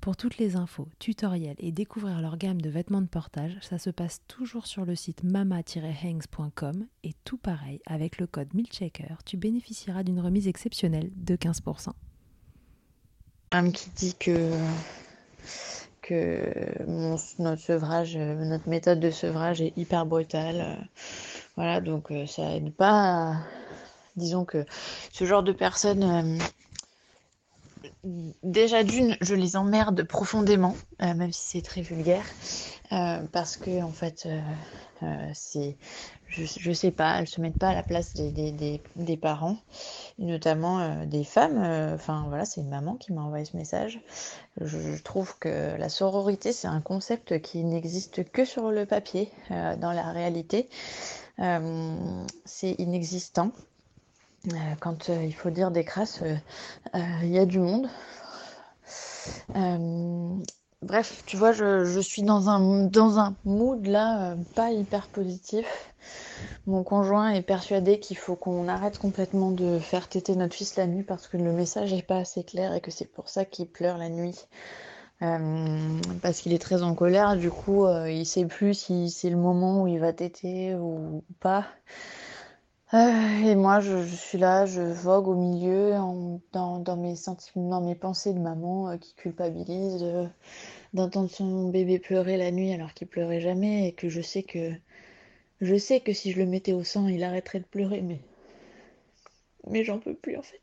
Pour 0.00 0.16
toutes 0.16 0.38
les 0.38 0.54
infos, 0.54 0.88
tutoriels 1.00 1.56
et 1.58 1.72
découvrir 1.72 2.20
leur 2.20 2.36
gamme 2.36 2.62
de 2.62 2.70
vêtements 2.70 3.02
de 3.02 3.08
portage, 3.08 3.58
ça 3.62 3.78
se 3.78 3.90
passe 3.90 4.22
toujours 4.28 4.66
sur 4.66 4.84
le 4.84 4.94
site 4.94 5.24
mama-hangs.com 5.24 6.86
et 7.02 7.14
tout 7.24 7.36
pareil, 7.36 7.80
avec 7.84 8.18
le 8.18 8.28
code 8.28 8.54
MILCHECKER, 8.54 9.16
tu 9.24 9.36
bénéficieras 9.36 10.04
d'une 10.04 10.20
remise 10.20 10.46
exceptionnelle 10.46 11.10
de 11.16 11.34
15%. 11.34 11.90
Femme 13.52 13.72
qui 13.72 13.90
dit 13.96 14.14
que, 14.14 14.52
que 16.00 16.52
notre 16.86 17.60
sevrage, 17.60 18.16
notre 18.16 18.68
méthode 18.68 19.00
de 19.00 19.10
sevrage 19.10 19.60
est 19.60 19.76
hyper 19.76 20.06
brutale. 20.06 20.88
Voilà, 21.56 21.80
donc 21.80 22.12
euh, 22.12 22.24
ça 22.26 22.54
aide 22.54 22.72
pas. 22.72 23.36
Disons 24.16 24.44
que 24.44 24.64
ce 25.12 25.24
genre 25.24 25.42
de 25.42 25.52
personnes 25.52 26.04
euh, 26.04 26.38
déjà 28.42 28.84
d'une, 28.84 29.16
je 29.20 29.34
les 29.34 29.56
emmerde 29.56 30.02
profondément, 30.04 30.76
euh, 31.02 31.14
même 31.14 31.32
si 31.32 31.58
c'est 31.58 31.62
très 31.62 31.82
vulgaire, 31.82 32.24
euh, 32.92 33.22
parce 33.32 33.56
que 33.56 33.82
en 33.82 33.90
fait, 33.90 34.28
euh, 35.02 35.30
c'est, 35.34 35.76
je, 36.26 36.44
je, 36.44 36.72
sais 36.72 36.90
pas, 36.90 37.18
elles 37.18 37.28
se 37.28 37.40
mettent 37.40 37.58
pas 37.58 37.68
à 37.68 37.74
la 37.74 37.82
place 37.82 38.14
des, 38.14 39.16
parents, 39.20 39.58
notamment 40.18 41.04
des 41.06 41.24
femmes. 41.24 41.58
Enfin 41.94 42.24
voilà, 42.28 42.44
c'est 42.44 42.60
une 42.60 42.68
maman 42.68 42.96
qui 42.96 43.12
m'a 43.12 43.22
envoyé 43.22 43.44
ce 43.44 43.56
message. 43.56 44.00
Je, 44.60 45.00
trouve 45.02 45.38
que 45.38 45.76
la 45.76 45.88
sororité, 45.88 46.52
c'est 46.52 46.68
un 46.68 46.80
concept 46.80 47.40
qui 47.40 47.64
n'existe 47.64 48.30
que 48.30 48.44
sur 48.44 48.70
le 48.70 48.86
papier. 48.86 49.30
dans 49.50 49.92
la 49.92 50.10
réalité, 50.10 50.68
c'est 51.38 52.72
inexistant. 52.78 53.52
Euh, 54.46 54.56
quand 54.80 55.10
euh, 55.10 55.24
il 55.24 55.34
faut 55.34 55.50
dire 55.50 55.70
des 55.70 55.84
crasses, 55.84 56.22
euh, 56.22 56.36
il 57.22 57.30
y 57.30 57.38
a 57.38 57.46
du 57.46 57.58
monde. 57.58 57.88
bref, 60.82 61.22
tu 61.26 61.36
vois, 61.36 61.52
je, 61.52 62.00
suis 62.00 62.22
dans 62.22 62.48
un, 62.48 62.84
dans 62.86 63.18
un 63.18 63.34
mood 63.44 63.84
là 63.86 64.36
pas 64.54 64.70
hyper 64.70 65.08
positif. 65.08 65.66
Mon 66.66 66.84
conjoint 66.84 67.30
est 67.30 67.42
persuadé 67.42 67.98
qu'il 67.98 68.16
faut 68.16 68.36
qu'on 68.36 68.68
arrête 68.68 68.98
complètement 68.98 69.50
de 69.50 69.78
faire 69.78 70.08
téter 70.08 70.36
notre 70.36 70.54
fils 70.54 70.76
la 70.76 70.86
nuit 70.86 71.02
parce 71.02 71.26
que 71.26 71.36
le 71.36 71.52
message 71.52 71.92
n'est 71.92 72.02
pas 72.02 72.18
assez 72.18 72.44
clair 72.44 72.74
et 72.74 72.80
que 72.80 72.90
c'est 72.90 73.10
pour 73.10 73.28
ça 73.28 73.44
qu'il 73.44 73.66
pleure 73.66 73.98
la 73.98 74.08
nuit. 74.08 74.46
Parce 75.20 76.40
qu'il 76.40 76.52
est 76.52 76.62
très 76.62 76.82
en 76.82 76.94
colère, 76.94 77.36
du 77.36 77.50
coup, 77.50 77.84
euh, 77.86 78.10
il 78.10 78.24
sait 78.24 78.44
plus 78.44 78.74
si 78.74 79.10
c'est 79.10 79.30
le 79.30 79.36
moment 79.36 79.82
où 79.82 79.88
il 79.88 79.98
va 79.98 80.12
téter 80.12 80.76
ou 80.76 81.24
pas. 81.40 81.66
Euh, 82.94 83.42
et 83.44 83.54
moi, 83.54 83.80
je, 83.80 84.02
suis 84.06 84.38
là, 84.38 84.64
je 84.64 84.80
vogue 84.80 85.28
au 85.28 85.34
milieu 85.34 85.92
dans, 86.52 86.96
mes 86.96 87.16
sentiments, 87.16 87.68
dans 87.68 87.86
mes 87.86 87.94
pensées 87.94 88.32
de 88.32 88.38
maman 88.38 88.88
euh, 88.88 88.96
qui 88.96 89.14
culpabilise 89.14 90.02
euh, 90.02 90.26
d'entendre 90.94 91.30
son 91.30 91.68
bébé 91.68 91.98
pleurer 91.98 92.38
la 92.38 92.50
nuit 92.50 92.72
alors 92.72 92.94
qu'il 92.94 93.06
pleurait 93.06 93.42
jamais 93.42 93.88
et 93.88 93.92
que 93.92 94.08
je 94.08 94.22
sais 94.22 94.42
que 94.42 94.72
je 95.60 95.76
sais 95.76 96.00
que 96.00 96.12
si 96.14 96.32
je 96.32 96.38
le 96.38 96.46
mettais 96.46 96.72
au 96.72 96.82
sang, 96.82 97.08
il 97.08 97.24
arrêterait 97.24 97.60
de 97.60 97.66
pleurer, 97.66 98.00
mais 98.00 98.20
mais 99.68 99.84
j'en 99.84 99.98
peux 99.98 100.14
plus 100.14 100.36
en 100.36 100.42
fait. 100.42 100.62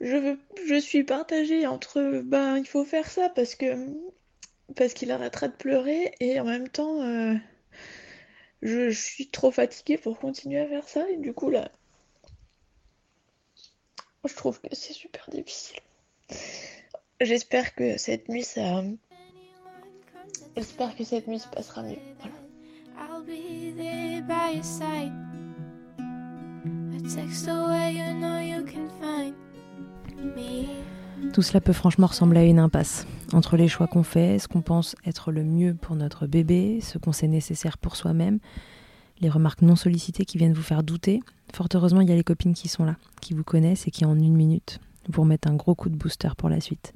Je 0.00 0.16
veux, 0.16 0.40
je 0.66 0.80
suis 0.80 1.04
partagée 1.04 1.66
entre 1.66 2.22
ben 2.24 2.56
il 2.56 2.66
faut 2.66 2.84
faire 2.84 3.08
ça 3.08 3.28
parce 3.28 3.54
que 3.54 3.66
parce 4.76 4.94
qu'il 4.94 5.12
arrêtera 5.12 5.48
de 5.48 5.52
pleurer 5.54 6.14
et 6.20 6.40
en 6.40 6.44
même 6.44 6.68
temps 6.68 7.00
je, 8.64 8.90
suis 8.90 9.28
trop 9.28 9.50
fatiguée 9.50 9.98
pour 9.98 10.18
continuer 10.18 10.60
à 10.60 10.66
faire 10.66 10.88
ça 10.88 11.08
et 11.10 11.16
du 11.16 11.32
coup 11.32 11.50
là 11.50 11.70
je 14.26 14.34
trouve 14.34 14.58
que 14.58 14.74
c'est 14.74 14.94
super 14.94 15.28
difficile. 15.28 15.80
J'espère 17.20 17.74
que 17.74 17.98
cette 17.98 18.28
nuit 18.28 18.42
ça 18.42 18.82
j'espère 20.56 20.96
que 20.96 21.04
cette 21.04 21.28
nuit 21.28 21.38
se 21.38 21.48
passera 21.48 21.82
mieux. 21.82 21.98
Voilà. 22.18 22.34
I'll 22.96 23.22
be 23.22 23.76
there 23.76 24.22
by 24.22 24.62
side. 24.62 25.12
You 27.94 28.14
know 28.14 28.33
tout 31.34 31.42
cela 31.42 31.60
peut 31.60 31.72
franchement 31.72 32.06
ressembler 32.06 32.38
à 32.38 32.44
une 32.44 32.60
impasse. 32.60 33.08
Entre 33.32 33.56
les 33.56 33.66
choix 33.66 33.88
qu'on 33.88 34.04
fait, 34.04 34.38
ce 34.38 34.46
qu'on 34.46 34.62
pense 34.62 34.94
être 35.04 35.32
le 35.32 35.42
mieux 35.42 35.74
pour 35.74 35.96
notre 35.96 36.28
bébé, 36.28 36.78
ce 36.80 36.96
qu'on 36.96 37.10
sait 37.10 37.26
nécessaire 37.26 37.76
pour 37.76 37.96
soi-même, 37.96 38.38
les 39.18 39.28
remarques 39.28 39.62
non 39.62 39.74
sollicitées 39.74 40.26
qui 40.26 40.38
viennent 40.38 40.52
vous 40.52 40.62
faire 40.62 40.84
douter, 40.84 41.18
fort 41.52 41.66
heureusement 41.74 42.02
il 42.02 42.08
y 42.08 42.12
a 42.12 42.14
les 42.14 42.22
copines 42.22 42.54
qui 42.54 42.68
sont 42.68 42.84
là, 42.84 42.94
qui 43.20 43.34
vous 43.34 43.42
connaissent 43.42 43.88
et 43.88 43.90
qui 43.90 44.04
en 44.04 44.16
une 44.16 44.36
minute 44.36 44.78
vous 45.08 45.22
remettent 45.22 45.48
un 45.48 45.56
gros 45.56 45.74
coup 45.74 45.88
de 45.88 45.96
booster 45.96 46.28
pour 46.38 46.48
la 46.48 46.60
suite. 46.60 46.92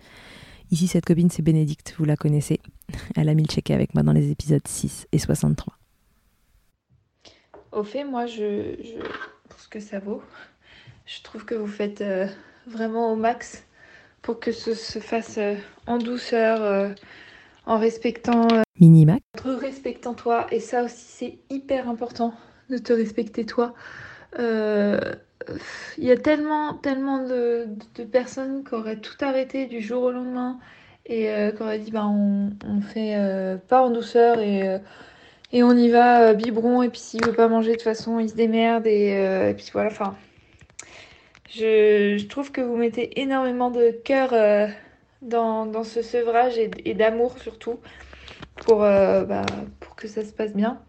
Ici 0.70 0.87
cette 0.87 1.05
copine 1.05 1.31
c'est 1.31 1.42
Bénédicte, 1.42 1.96
vous 1.98 2.05
la 2.05 2.16
connaissez. 2.16 2.61
Elle 3.16 3.29
a 3.29 3.35
mis 3.35 3.42
le 3.42 3.48
checker 3.48 3.74
avec 3.74 3.92
moi 3.94 4.05
dans 4.05 4.12
les 4.12 4.31
épisodes 4.31 4.64
6 4.64 5.09
et 5.11 5.18
63. 5.18 5.77
Au 7.72 7.83
fait, 7.83 8.05
moi 8.05 8.27
je, 8.27 8.77
je 8.85 9.03
pour 9.48 9.59
ce 9.59 9.66
que 9.66 9.81
ça 9.81 9.98
vaut, 9.98 10.22
je 11.07 11.22
trouve 11.22 11.44
que 11.44 11.57
vous 11.57 11.66
faites 11.66 12.03
euh, 12.03 12.29
vraiment 12.68 13.12
au 13.12 13.16
max 13.16 13.64
pour 14.22 14.40
que 14.40 14.52
ce 14.52 14.74
se 14.74 14.98
fasse 14.98 15.38
euh, 15.38 15.54
en 15.87 15.98
douceur, 15.98 16.62
euh, 16.62 16.90
en 17.66 17.78
respectant. 17.78 18.46
Euh, 18.52 18.62
Minimac. 18.81 19.22
En 19.44 19.57
respectant 19.57 20.14
toi. 20.14 20.46
Et 20.50 20.61
ça 20.61 20.85
aussi, 20.85 20.96
c'est 20.96 21.38
hyper 21.50 21.88
important 21.88 22.35
de 22.70 22.78
te 22.78 22.92
respecter 22.92 23.44
toi. 23.44 23.74
Il 24.35 24.40
euh, 24.40 25.00
y 25.96 26.11
a 26.11 26.16
tellement, 26.16 26.74
tellement 26.74 27.26
de, 27.26 27.66
de, 27.94 28.04
personnes 28.04 28.64
qui 28.64 28.74
auraient 28.74 29.00
tout 29.00 29.16
arrêté 29.20 29.66
du 29.66 29.81
jour 29.81 30.02
au 30.02 30.11
lendemain 30.11 30.59
et 31.07 31.31
euh, 31.31 31.50
qui 31.50 31.62
auraient 31.62 31.78
dit 31.78 31.90
bah, 31.90 32.07
on, 32.07 32.50
on 32.66 32.81
fait 32.83 33.16
euh, 33.16 33.57
pas 33.57 33.83
en 33.83 33.90
douceur 33.90 34.38
et, 34.40 34.78
et 35.52 35.62
on 35.62 35.72
y 35.72 35.88
va 35.88 36.35
biberon. 36.35 36.83
Et 36.83 36.90
puis 36.90 37.00
s'il 37.00 37.24
veut 37.24 37.33
pas 37.33 37.48
manger, 37.48 37.70
de 37.70 37.76
toute 37.76 37.85
façon, 37.85 38.18
il 38.18 38.28
se 38.28 38.35
démerde. 38.35 38.87
Et, 38.87 39.12
et 39.50 39.54
puis 39.54 39.70
voilà, 39.72 39.90
enfin. 39.90 40.14
Je, 41.50 42.26
trouve 42.26 42.52
que 42.52 42.61
vous 42.61 42.76
mettez 42.76 43.20
énormément 43.20 43.70
de 43.70 43.90
cœur 43.90 44.32
euh, 44.32 44.68
dans, 45.22 45.64
dans, 45.66 45.84
ce 45.84 46.02
sevrage 46.02 46.58
et, 46.58 46.94
d'amour 46.94 47.38
surtout 47.38 47.80
pour, 48.56 48.82
euh, 48.84 49.24
bah, 49.24 49.46
pour 49.80 49.96
que 49.96 50.08
ça 50.08 50.24
se 50.24 50.32
passe 50.32 50.52
bien. 50.54 50.80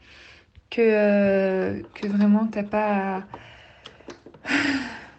Que, 0.69 0.81
euh, 0.81 1.81
que 1.95 2.07
vraiment 2.07 2.45
t'as 2.47 2.63
pas. 2.63 3.23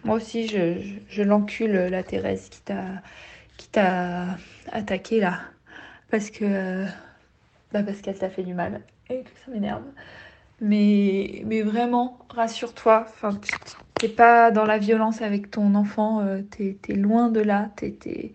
Moi 0.04 0.16
aussi, 0.16 0.46
je, 0.46 0.80
je, 1.08 1.22
l'encule 1.22 1.72
la 1.72 2.02
Thérèse 2.02 2.48
qui 2.50 2.60
t'a 2.62 3.02
qui 3.56 3.68
t'a 3.68 4.26
attaqué 4.72 5.20
là. 5.20 5.40
Parce 6.10 6.30
que. 6.30 6.84
Bah 7.72 7.82
parce 7.82 8.00
qu'elle 8.00 8.18
t'a 8.18 8.30
fait 8.30 8.42
du 8.42 8.54
mal. 8.54 8.82
Et 9.08 9.22
que 9.22 9.30
ça 9.44 9.50
m'énerve. 9.50 9.82
Mais, 10.60 11.42
mais 11.46 11.62
vraiment, 11.62 12.18
rassure-toi. 12.30 13.06
Enfin, 13.08 13.38
t'es 14.00 14.08
pas 14.08 14.50
dans 14.50 14.64
la 14.64 14.78
violence 14.78 15.20
avec 15.20 15.50
ton 15.50 15.74
enfant. 15.74 16.20
Euh, 16.20 16.40
t'es 16.42 16.76
es 16.88 16.94
loin 16.94 17.28
de 17.28 17.40
là. 17.40 17.70
T'es 17.76 17.94
es, 18.06 18.32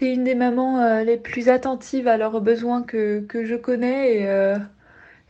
es, 0.00 0.14
une 0.14 0.24
des 0.24 0.34
mamans 0.34 0.80
euh, 0.80 1.04
les 1.04 1.18
plus 1.18 1.50
attentives 1.50 2.08
à 2.08 2.16
leurs 2.16 2.40
besoins 2.40 2.82
que, 2.82 3.26
je 3.30 3.54
connais 3.56 4.16
et, 4.16 4.28
euh, 4.28 4.58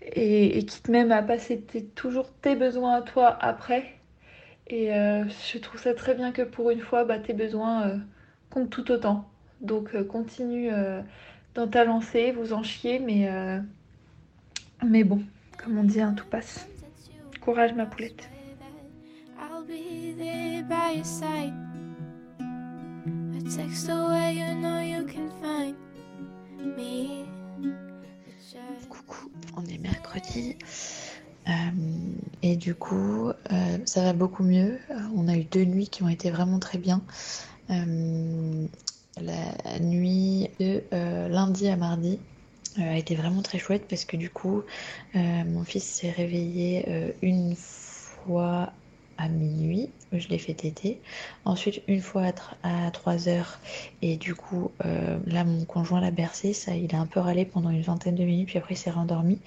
et, 0.02 0.58
et, 0.58 0.64
qui 0.64 0.80
te 0.80 0.92
même 0.92 1.10
à 1.10 1.22
passer 1.22 1.60
toujours 1.96 2.30
tes 2.42 2.54
besoins 2.54 2.94
à 2.94 3.02
toi 3.02 3.36
après. 3.40 3.94
Et 4.68 4.94
euh, 4.94 5.24
je 5.52 5.58
trouve 5.58 5.80
ça 5.80 5.94
très 5.94 6.14
bien 6.14 6.30
que 6.30 6.42
pour 6.42 6.70
une 6.70 6.80
fois, 6.80 7.04
bah, 7.04 7.18
tes 7.18 7.32
besoins, 7.32 8.00
compte 8.50 8.70
tout 8.70 8.88
autant. 8.92 9.28
Donc 9.60 10.00
continue 10.06 10.70
dans 11.56 11.66
ta 11.66 11.84
lancée, 11.84 12.30
vous 12.30 12.52
en 12.52 12.62
chiez, 12.62 13.00
mais, 13.00 13.28
mais 14.86 15.02
bon, 15.02 15.22
comme 15.58 15.76
on 15.76 15.84
dit, 15.84 16.00
hein, 16.00 16.14
tout 16.16 16.26
passe. 16.26 16.68
Courage 17.40 17.74
ma 17.74 17.86
poulette. 17.86 18.30
Coucou, 28.88 29.30
on 29.56 29.64
est 29.66 29.78
mercredi. 29.78 30.56
Euh, 31.48 31.52
et 32.42 32.56
du 32.56 32.74
coup, 32.74 33.28
euh, 33.28 33.78
ça 33.85 34.02
va 34.02 34.12
beaucoup 34.12 34.42
mieux. 34.42 34.78
On 35.14 35.28
a 35.28 35.37
eu 35.37 35.44
deux 35.44 35.64
nuits 35.64 35.88
qui 35.88 36.02
ont 36.02 36.09
été 36.09 36.30
vraiment 36.30 36.59
très 36.59 36.78
bien. 36.78 37.02
Euh, 37.70 38.66
la 39.20 39.78
nuit 39.80 40.50
de 40.59 40.83
lundi 41.28 41.68
à 41.68 41.76
mardi 41.76 42.18
a 42.78 42.96
été 42.96 43.14
vraiment 43.14 43.42
très 43.42 43.59
chouette 43.59 43.87
parce 43.88 44.04
que 44.04 44.16
du 44.16 44.30
coup, 44.30 44.62
mon 45.14 45.62
fils 45.64 45.85
s'est 45.85 46.11
réveillé 46.11 47.14
une 47.22 47.54
fois 47.56 48.72
minuit, 49.28 49.90
je 50.12 50.28
l'ai 50.28 50.38
fait 50.38 50.54
téter. 50.54 51.00
Ensuite, 51.44 51.83
une 51.88 52.00
fois 52.00 52.33
à, 52.62 52.90
3 52.90 53.28
heures, 53.28 53.59
et 54.02 54.16
du 54.16 54.35
coup, 54.35 54.70
euh, 54.85 55.18
là, 55.26 55.44
mon 55.44 55.64
conjoint 55.64 56.00
l'a 56.00 56.11
bercé, 56.11 56.52
ça, 56.52 56.74
il 56.74 56.94
a 56.94 57.00
un 57.00 57.06
peu 57.06 57.20
râlé 57.20 57.44
pendant 57.44 57.70
une 57.70 57.83
vingtaine 57.83 58.14
de 58.14 58.24
minutes, 58.24 58.48
puis 58.48 58.59
après, 58.59 58.74
il 58.74 58.78
s'est 58.78 58.90
rendormi. 58.90 59.38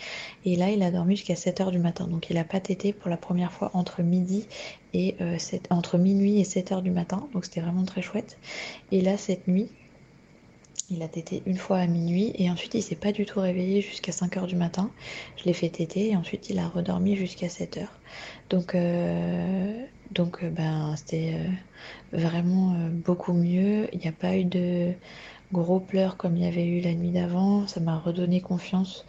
Et 0.46 0.56
là, 0.56 0.70
il 0.70 0.82
a 0.84 0.92
dormi 0.92 1.16
jusqu'à 1.16 1.36
7 1.36 1.62
heures 1.62 1.72
du 1.72 1.80
matin. 1.80 2.08
Donc, 2.08 2.30
il 2.30 2.38
a 2.38 2.44
pas 2.44 2.60
tété 2.60 2.94
pour 2.94 3.10
la 3.10 3.18
première 3.18 3.52
fois 3.52 3.72
entre 3.74 4.02
midi 4.02 4.46
et 4.94 5.16
euh, 5.22 5.38
entre 5.70 5.98
minuit 5.98 6.40
et 6.40 6.44
7 6.44 6.72
heures 6.72 6.82
du 6.82 6.92
matin. 6.92 7.28
Donc, 7.34 7.46
c'était 7.46 7.62
vraiment 7.62 7.84
très 7.84 8.02
chouette. 8.02 8.38
Et 8.92 9.02
là, 9.02 9.18
cette 9.18 9.48
nuit, 9.48 9.70
il 10.94 11.04
a 11.04 11.08
tété 11.08 11.44
une 11.46 11.58
fois 11.58 11.78
à 11.78 11.88
minuit 11.88 12.34
et 12.36 12.50
ensuite 12.50 12.74
il 12.76 12.82
s'est 12.82 12.96
pas 12.96 13.12
du 13.12 13.26
tout 13.26 13.40
réveillé 13.40 13.82
jusqu'à 13.82 14.12
5 14.12 14.38
heures 14.38 14.48
du 14.48 14.56
matin. 14.56 14.92
Je 15.38 15.46
l'ai 15.46 15.54
fait 15.54 15.70
téter 15.70 16.12
et 16.12 16.16
ensuite 16.16 16.50
il 16.50 16.60
a 16.60 16.68
redormi 16.68 17.16
jusqu'à 17.16 17.50
7 17.50 17.78
heures. 17.78 18.00
Donc, 18.50 18.76
euh, 18.76 19.86
donc 20.12 20.44
euh, 20.44 20.50
ben, 20.50 20.96
c'était 20.96 21.36
euh, 21.36 22.18
vraiment 22.18 22.76
beaucoup 22.92 23.34
mieux. 23.34 23.88
Il 23.94 24.00
n'y 24.00 24.08
a 24.08 24.12
pas 24.12 24.38
eu 24.38 24.46
de 24.46 24.94
gros 25.52 25.80
pleurs 25.80 26.18
comme 26.18 26.36
il 26.38 26.44
y 26.44 26.48
avait 26.48 26.66
eu 26.66 26.82
la 26.82 26.94
nuit 26.94 27.12
d'avant. 27.12 27.68
Ça 27.68 27.80
m'a 27.80 27.98
redonné 27.98 28.42
confiance 28.42 29.06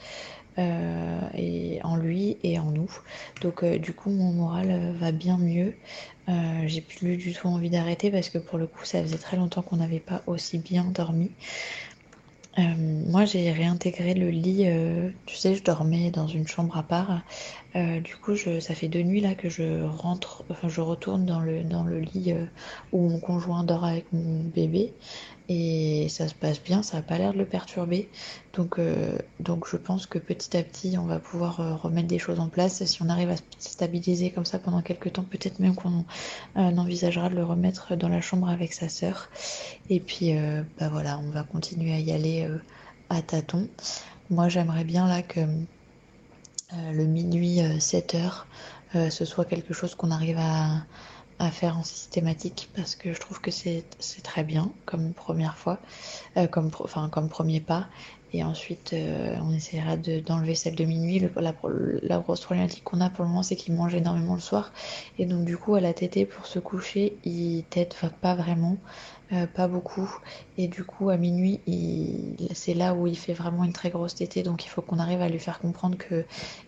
et 0.59 1.81
en 1.83 1.97
lui 1.97 2.37
et 2.43 2.59
en 2.59 2.71
nous. 2.71 2.91
Donc 3.41 3.65
du 3.65 3.93
coup 3.93 4.11
mon 4.11 4.33
moral 4.33 4.95
va 4.99 5.13
bien 5.13 5.39
mieux. 5.39 5.75
j'ai 6.67 6.81
plus 6.81 7.17
du 7.17 7.33
tout 7.33 7.49
envie 7.49 7.71
d'arrêter 7.71 8.11
parce 8.11 8.29
que 8.31 8.39
pour 8.39 8.59
le 8.59 8.67
coup 8.67 8.85
ça 8.85 9.03
faisait 9.03 9.19
très 9.19 9.37
longtemps 9.37 9.63
qu'on 9.63 9.77
n'avait 9.77 10.01
pas 10.01 10.23
aussi 10.27 10.59
bien 10.59 10.85
dormi. 10.85 11.31
Euh, 12.59 12.63
moi, 13.07 13.25
j'ai 13.25 13.51
réintégré 13.51 14.15
le 14.15 14.31
lit. 14.31 14.65
Euh, 14.67 15.11
tu 15.27 15.37
sais, 15.37 15.55
je 15.55 15.63
dormais 15.63 16.11
dans 16.11 16.27
une 16.29 16.47
chambre 16.47 16.77
à 16.77 16.83
part. 16.83 17.23
Euh, 17.77 18.01
du 18.01 18.17
coup, 18.17 18.37
ça 18.37 18.75
fait 18.75 18.89
deux 18.89 19.03
nuits 19.03 19.21
là 19.21 19.35
que 19.35 19.49
je 19.49 19.83
rentre, 19.83 20.45
enfin, 20.49 20.69
je 20.69 20.81
retourne 20.81 21.27
dans 21.27 21.41
le, 21.41 21.65
dans 21.65 21.83
le 21.83 22.01
lit 22.01 22.35
où 22.93 23.09
mon 23.09 23.19
conjoint 23.19 23.65
dort 23.65 23.85
avec 23.85 24.13
mon 24.13 24.41
bébé 24.43 24.93
et 25.49 26.09
ça 26.09 26.27
se 26.27 26.35
passe 26.35 26.63
bien, 26.63 26.83
ça 26.83 26.97
n'a 26.97 27.03
pas 27.03 27.19
l'air 27.19 27.33
de 27.33 27.39
le 27.39 27.45
perturber. 27.45 28.09
Donc, 28.55 28.79
euh, 28.79 29.19
donc 29.41 29.69
je 29.69 29.77
pense 29.77 30.07
que 30.07 30.19
petit 30.19 30.57
à 30.57 30.63
petit, 30.63 30.97
on 30.97 31.05
va 31.05 31.19
pouvoir 31.19 31.61
euh, 31.61 31.75
remettre 31.75 32.09
des 32.09 32.19
choses 32.19 32.41
en 32.41 32.49
place. 32.49 32.83
Si 32.85 33.03
on 33.03 33.09
arrive 33.11 33.31
à 33.31 33.37
se 33.37 33.43
stabiliser 33.59 34.31
comme 34.31 34.47
ça 34.47 34.59
pendant 34.59 34.81
quelques 34.81 35.13
temps, 35.13 35.25
peut-être 35.25 35.59
même 35.59 35.75
qu'on 35.75 36.05
euh, 36.57 36.77
envisagera 36.77 37.29
de 37.29 37.35
le 37.35 37.45
remettre 37.45 37.95
dans 37.97 38.09
la 38.09 38.23
chambre 38.23 38.49
avec 38.49 38.73
sa 38.73 38.89
sœur. 38.89 39.29
Et 39.91 40.01
puis, 40.01 40.35
bah 40.79 40.89
voilà, 40.89 41.19
on 41.19 41.31
va 41.31 41.43
continuer 41.43 41.93
à 41.93 41.99
y 41.99 42.11
aller 42.11 42.49
à 43.11 43.21
tâtons. 43.23 43.69
Moi, 44.31 44.49
j'aimerais 44.49 44.85
bien 44.85 45.07
là 45.07 45.23
que 45.23 45.41
le 46.93 47.05
minuit 47.05 47.61
7 47.81 48.15
heures, 48.15 48.47
ce 48.93 49.25
soit 49.25 49.45
quelque 49.45 49.75
chose 49.75 49.95
qu'on 49.95 50.11
arrive 50.11 50.39
à 50.39 51.51
faire 51.51 51.79
en 51.79 51.83
systématique 51.83 52.71
parce 52.75 52.95
que 52.97 53.13
je 53.13 53.21
trouve 53.21 53.41
que 53.41 53.51
c'est 53.51 53.85
très 54.23 54.45
bien 54.45 54.71
comme 54.87 55.13
première 55.13 55.57
fois, 55.57 55.79
euh, 56.37 56.47
comme, 56.47 56.71
enfin, 56.81 57.09
comme 57.09 57.29
premier 57.29 57.61
pas. 57.61 57.87
Et 58.33 58.43
ensuite, 58.43 58.93
euh, 58.95 59.37
on 59.43 59.53
essaiera 59.53 59.97
d'enlever 59.97 60.57
celle 60.57 60.75
de 60.75 60.85
minuit. 60.85 61.21
la, 61.37 61.55
la, 62.03 62.19
grosse 62.19 62.41
problématique 62.41 62.83
qu'on 62.83 63.01
a 63.01 63.09
pour 63.09 63.25
le 63.25 63.31
moment, 63.31 63.45
c'est 63.45 63.55
qu'il 63.55 63.75
mange 63.75 63.95
énormément 63.95 64.35
le 64.35 64.41
soir. 64.41 64.73
Et 65.19 65.27
donc, 65.27 65.45
du 65.45 65.57
coup, 65.57 65.77
à 65.77 65.81
la 65.81 65.93
tétée, 65.93 66.27
pour 66.27 66.45
se 66.47 66.59
coucher, 66.59 67.17
il 67.25 67.63
tète 67.71 67.97
pas 68.21 68.35
vraiment. 68.35 68.77
Euh, 69.35 69.47
pas 69.47 69.67
beaucoup. 69.69 70.09
Et 70.59 70.69
du 70.69 70.85
coup, 70.85 71.11
à 71.11 71.17
minuit, 71.17 71.61
c'est 72.53 72.75
là 72.75 72.95
où 72.95 73.07
il 73.07 73.19
fait 73.19 73.33
vraiment 73.33 73.65
une 73.65 73.73
très 73.73 73.91
grosse 73.91 74.15
tétée. 74.15 74.43
Donc, 74.43 74.65
il 74.65 74.69
faut 74.69 74.83
qu'on 74.83 74.99
arrive 74.99 75.21
à 75.23 75.29
lui 75.29 75.39
faire 75.39 75.59
comprendre 75.59 75.97
que 75.97 76.25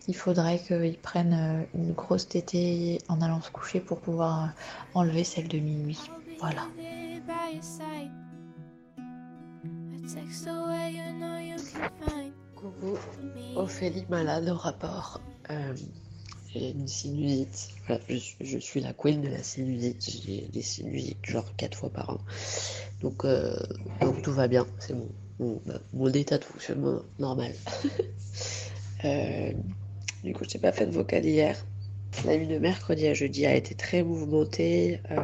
il 0.08 0.16
faudrait 0.16 0.58
qu'il 0.58 0.98
prenne 0.98 1.34
euh, 1.34 1.78
une 1.78 1.92
grosse 1.92 2.26
tétée 2.28 2.98
en 3.08 3.20
allant 3.20 3.40
se 3.40 3.50
coucher 3.50 3.80
pour 3.80 4.00
pouvoir 4.00 4.44
euh, 4.44 4.46
enlever 4.94 5.22
celle 5.22 5.48
de 5.48 5.58
minuit. 5.58 6.00
Voilà. 6.40 6.62
Coucou, 12.56 12.98
Ophélie 13.54 14.06
malade 14.08 14.48
au 14.48 14.56
rapport 14.56 15.20
une 16.58 16.88
sinusite. 16.88 17.70
je, 18.08 18.58
suis 18.58 18.80
la 18.80 18.92
queen 18.92 19.20
de 19.22 19.28
la 19.28 19.42
sinusite. 19.42 20.10
J'ai 20.24 20.48
des 20.52 20.62
sinusites 20.62 21.24
genre 21.24 21.54
quatre 21.56 21.76
fois 21.76 21.90
par 21.90 22.10
an. 22.10 22.18
Donc, 23.02 23.24
euh, 23.24 23.56
donc 24.00 24.22
tout 24.22 24.32
va 24.32 24.48
bien. 24.48 24.66
C'est 24.78 24.94
mon, 24.94 25.08
mon, 25.38 25.60
mon, 25.92 26.08
état 26.12 26.38
de 26.38 26.44
fonctionnement 26.44 27.00
normal. 27.18 27.52
euh, 29.04 29.52
du 30.24 30.32
coup, 30.32 30.44
je 30.48 30.54
n'ai 30.54 30.60
pas 30.60 30.72
fait 30.72 30.86
de 30.86 30.92
vocal 30.92 31.24
hier. 31.24 31.56
La 32.24 32.36
nuit 32.36 32.46
de 32.46 32.58
mercredi 32.58 33.06
à 33.08 33.14
jeudi 33.14 33.44
a 33.44 33.54
été 33.54 33.74
très 33.74 34.02
mouvementée. 34.02 35.00
Euh, 35.10 35.16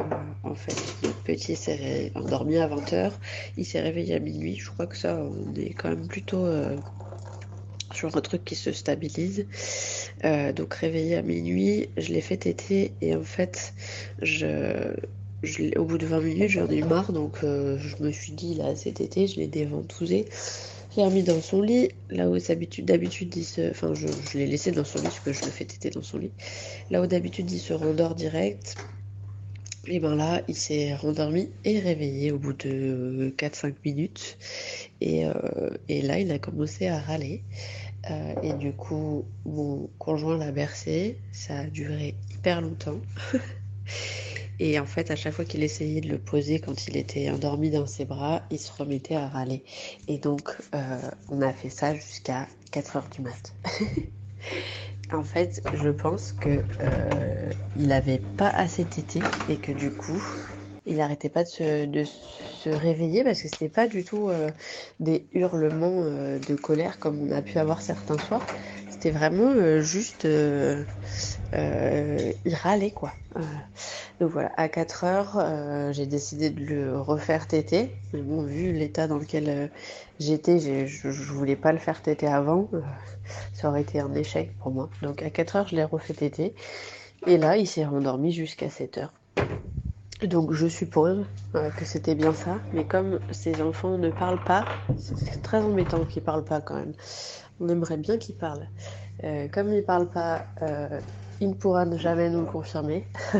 en 0.43 0.53
fait, 0.53 0.75
notre 1.03 1.23
petit 1.23 1.55
s'est 1.55 2.11
endormi 2.13 2.57
à 2.57 2.67
20h. 2.67 3.11
Il 3.57 3.65
s'est 3.65 3.81
réveillé 3.81 4.15
à 4.15 4.19
minuit. 4.19 4.57
Je 4.57 4.69
crois 4.69 4.85
que 4.85 4.97
ça, 4.97 5.17
on 5.17 5.55
est 5.55 5.73
quand 5.73 5.89
même 5.89 6.07
plutôt 6.07 6.45
sur 7.93 8.15
un 8.15 8.21
truc 8.21 8.43
qui 8.43 8.55
se 8.55 8.71
stabilise. 8.71 9.45
Euh, 10.25 10.53
donc 10.53 10.73
réveillé 10.73 11.15
à 11.15 11.21
minuit, 11.21 11.89
je 11.97 12.13
l'ai 12.13 12.21
fait 12.21 12.37
téter 12.37 12.91
et 13.01 13.15
en 13.15 13.23
fait, 13.23 13.73
je, 14.21 14.93
au 15.77 15.85
bout 15.85 15.97
de 15.97 16.05
20 16.05 16.21
minutes, 16.21 16.49
j'en 16.49 16.69
ai 16.69 16.77
eu 16.77 16.83
marre, 16.83 17.11
donc 17.11 17.43
euh, 17.43 17.77
je 17.77 18.01
me 18.03 18.11
suis 18.11 18.33
dit, 18.33 18.55
là, 18.55 18.75
c'est 18.75 18.93
tété, 18.93 19.27
je 19.27 19.37
l'ai 19.37 19.47
déventousé. 19.47 20.25
Je 20.91 20.97
l'ai 20.97 21.05
remis 21.05 21.23
dans 21.23 21.41
son 21.41 21.61
lit, 21.61 21.89
là 22.09 22.29
où 22.29 22.37
d'habitude, 22.37 22.85
d'habitude, 22.85 23.35
il 23.35 23.43
se... 23.43 23.71
Enfin, 23.71 23.93
je, 23.95 24.07
l'ai 24.37 24.45
laissé 24.45 24.71
dans 24.71 24.85
son 24.85 24.99
lit, 24.99 25.05
parce 25.05 25.19
que 25.21 25.33
je 25.33 25.43
le 25.43 25.49
fais 25.49 25.65
téter 25.65 25.89
dans 25.89 26.03
son 26.03 26.19
lit. 26.19 26.31
Là 26.91 27.01
où 27.01 27.07
d'habitude, 27.07 27.49
il 27.51 27.59
se 27.59 27.73
rendort 27.73 28.15
direct. 28.15 28.75
Et 29.87 29.99
ben 29.99 30.15
là, 30.15 30.41
il 30.47 30.55
s'est 30.55 30.95
rendormi 30.95 31.49
et 31.65 31.79
réveillé 31.79 32.31
au 32.31 32.37
bout 32.37 32.53
de 32.53 33.33
4-5 33.35 33.73
minutes. 33.83 34.37
Et, 35.01 35.25
euh, 35.25 35.33
et 35.89 36.01
là, 36.01 36.19
il 36.19 36.31
a 36.31 36.39
commencé 36.39 36.87
à 36.87 36.99
râler. 36.99 37.41
Euh, 38.09 38.33
et 38.41 38.53
du 38.53 38.73
coup, 38.73 39.25
mon 39.45 39.89
conjoint 39.97 40.37
l'a 40.37 40.51
bercé. 40.51 41.17
Ça 41.31 41.59
a 41.59 41.63
duré 41.65 42.15
hyper 42.31 42.61
longtemps. 42.61 42.99
et 44.59 44.79
en 44.79 44.85
fait, 44.85 45.11
à 45.11 45.15
chaque 45.15 45.33
fois 45.33 45.45
qu'il 45.45 45.63
essayait 45.63 46.01
de 46.01 46.09
le 46.09 46.17
poser 46.17 46.59
quand 46.59 46.87
il 46.87 46.97
était 46.97 47.29
endormi 47.29 47.69
dans 47.69 47.85
ses 47.85 48.05
bras, 48.05 48.43
il 48.51 48.59
se 48.59 48.71
remettait 48.71 49.15
à 49.15 49.27
râler. 49.27 49.63
Et 50.07 50.17
donc, 50.17 50.55
euh, 50.75 50.97
on 51.29 51.41
a 51.41 51.53
fait 51.53 51.69
ça 51.69 51.95
jusqu'à 51.95 52.47
4 52.71 52.97
heures 52.97 53.09
du 53.09 53.21
mat. 53.21 53.53
en 55.13 55.23
fait, 55.23 55.61
je 55.73 55.89
pense 55.89 56.33
que 56.33 56.63
euh, 56.81 57.51
il 57.77 57.87
n'avait 57.87 58.21
pas 58.37 58.49
assez 58.49 58.85
tété 58.85 59.21
et 59.47 59.57
que 59.57 59.71
du 59.71 59.91
coup, 59.91 60.21
il 60.85 60.97
n'arrêtait 60.97 61.29
pas 61.29 61.43
de 61.43 61.49
se, 61.49 62.69
réveiller 62.69 63.23
parce 63.23 63.41
que 63.41 63.47
c'était 63.47 63.69
pas 63.69 63.87
du 63.87 64.03
tout 64.03 64.29
euh, 64.29 64.49
des 64.99 65.25
hurlements 65.33 66.01
euh, 66.03 66.39
de 66.39 66.55
colère 66.55 66.99
comme 66.99 67.19
on 67.27 67.31
a 67.31 67.41
pu 67.41 67.57
avoir 67.57 67.81
certains 67.81 68.17
soirs. 68.17 68.45
C'était 68.89 69.11
vraiment 69.11 69.51
euh, 69.51 69.81
juste. 69.81 70.25
il 71.55 72.55
râlait 72.55 72.91
quoi. 72.91 73.13
donc 74.19 74.31
voilà, 74.31 74.51
à 74.57 74.69
4 74.69 75.03
heures, 75.03 75.93
j'ai 75.93 76.05
décidé 76.05 76.49
de 76.49 76.63
le 76.63 76.99
refaire 76.99 77.47
téter. 77.47 77.91
Mais 78.13 78.21
bon, 78.21 78.43
vu 78.43 78.73
l'état 78.73 79.07
dans 79.07 79.17
lequel 79.17 79.69
j'étais, 80.19 80.59
je, 80.59 81.11
je 81.11 81.33
voulais 81.33 81.55
pas 81.55 81.71
le 81.71 81.79
faire 81.79 82.01
téter 82.01 82.27
avant. 82.27 82.69
ça 83.53 83.69
aurait 83.69 83.81
été 83.81 83.99
un 83.99 84.13
échec 84.13 84.51
pour 84.59 84.71
moi. 84.71 84.89
Donc 85.01 85.21
à 85.21 85.29
4 85.29 85.55
heures, 85.55 85.67
je 85.67 85.75
l'ai 85.75 85.83
refait 85.83 86.13
téter. 86.13 86.53
Et 87.25 87.37
là, 87.37 87.57
il 87.57 87.67
s'est 87.67 87.85
rendormi 87.85 88.31
jusqu'à 88.31 88.69
7 88.69 88.97
heures. 88.97 89.13
Donc 90.21 90.53
je 90.53 90.67
suppose 90.67 91.25
euh, 91.55 91.69
que 91.71 91.85
c'était 91.85 92.15
bien 92.15 92.33
ça, 92.33 92.57
mais 92.71 92.85
comme 92.85 93.19
ces 93.31 93.61
enfants 93.61 93.97
ne 93.97 94.09
parlent 94.09 94.43
pas, 94.43 94.65
c'est 94.97 95.41
très 95.41 95.59
embêtant 95.59 96.05
qu'ils 96.05 96.23
parlent 96.23 96.45
pas 96.45 96.61
quand 96.61 96.75
même. 96.75 96.93
On 97.59 97.67
aimerait 97.67 97.97
bien 97.97 98.17
qu'ils 98.17 98.35
parlent. 98.35 98.67
Euh, 99.23 99.47
comme 99.49 99.73
ils 99.73 99.83
parlent 99.83 100.09
pas, 100.09 100.45
euh, 100.61 100.99
il 101.41 101.49
ne 101.49 101.53
pourra 101.53 101.85
jamais 101.97 102.29
nous 102.29 102.41
le 102.41 102.45
confirmer. 102.51 103.07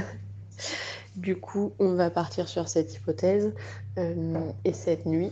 Du 1.16 1.36
coup, 1.36 1.74
on 1.78 1.94
va 1.94 2.10
partir 2.10 2.48
sur 2.48 2.68
cette 2.68 2.96
hypothèse. 2.96 3.54
et 3.98 4.74
cette 4.74 5.06
nuit, 5.06 5.32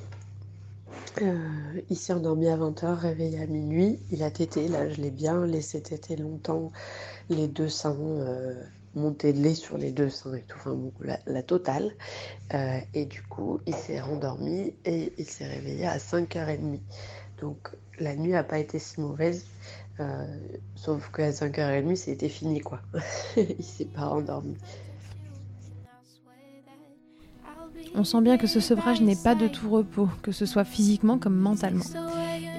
il 1.19 1.97
s'est 1.97 2.13
endormi 2.13 2.49
à 2.49 2.56
20h, 2.56 2.93
réveillé 2.93 3.41
à 3.41 3.47
minuit. 3.47 3.97
Il 4.12 4.21
a 4.21 4.30
tété, 4.30 4.67
là 4.67 4.88
je 4.89 5.01
l'ai 5.01 5.10
bien 5.10 5.43
laissé 5.43 5.82
téter 5.82 6.17
longtemps, 6.17 6.71
les 7.30 7.47
deux 7.47 7.67
seins, 7.67 7.97
monter 8.95 9.34
de 9.34 9.41
lait 9.41 9.56
sur 9.56 9.77
les 9.77 9.91
deux 9.91 10.10
seins 10.10 10.36
et 10.36 10.41
tout, 10.41 10.58
enfin 10.58 10.77
la, 11.25 11.43
totale. 11.43 11.91
et 12.93 13.06
du 13.06 13.21
coup, 13.23 13.60
il 13.65 13.75
s'est 13.75 14.01
rendormi 14.01 14.73
et 14.86 15.13
il 15.17 15.25
s'est 15.25 15.47
réveillé 15.47 15.86
à 15.86 15.97
5h30. 15.97 16.80
Donc 17.39 17.71
la 17.99 18.15
nuit 18.15 18.32
n'a 18.32 18.43
pas 18.43 18.60
été 18.60 18.80
si 18.80 19.01
mauvaise. 19.01 19.45
Euh, 19.99 20.25
sauf 20.75 21.12
qu'à 21.12 21.32
5h30, 21.32 21.95
c'était 21.95 22.30
fini 22.30 22.60
quoi. 22.60 22.80
il 23.38 23.63
s'est 23.63 23.86
pas 23.86 24.08
endormi. 24.08 24.56
On 27.93 28.04
sent 28.04 28.21
bien 28.21 28.38
que 28.38 28.47
ce 28.47 28.60
sevrage 28.60 29.01
n'est 29.01 29.17
pas 29.17 29.36
de 29.36 29.47
tout 29.47 29.69
repos, 29.69 30.08
que 30.21 30.32
ce 30.32 30.45
soit 30.45 30.63
physiquement 30.63 31.17
comme 31.17 31.36
mentalement. 31.36 31.84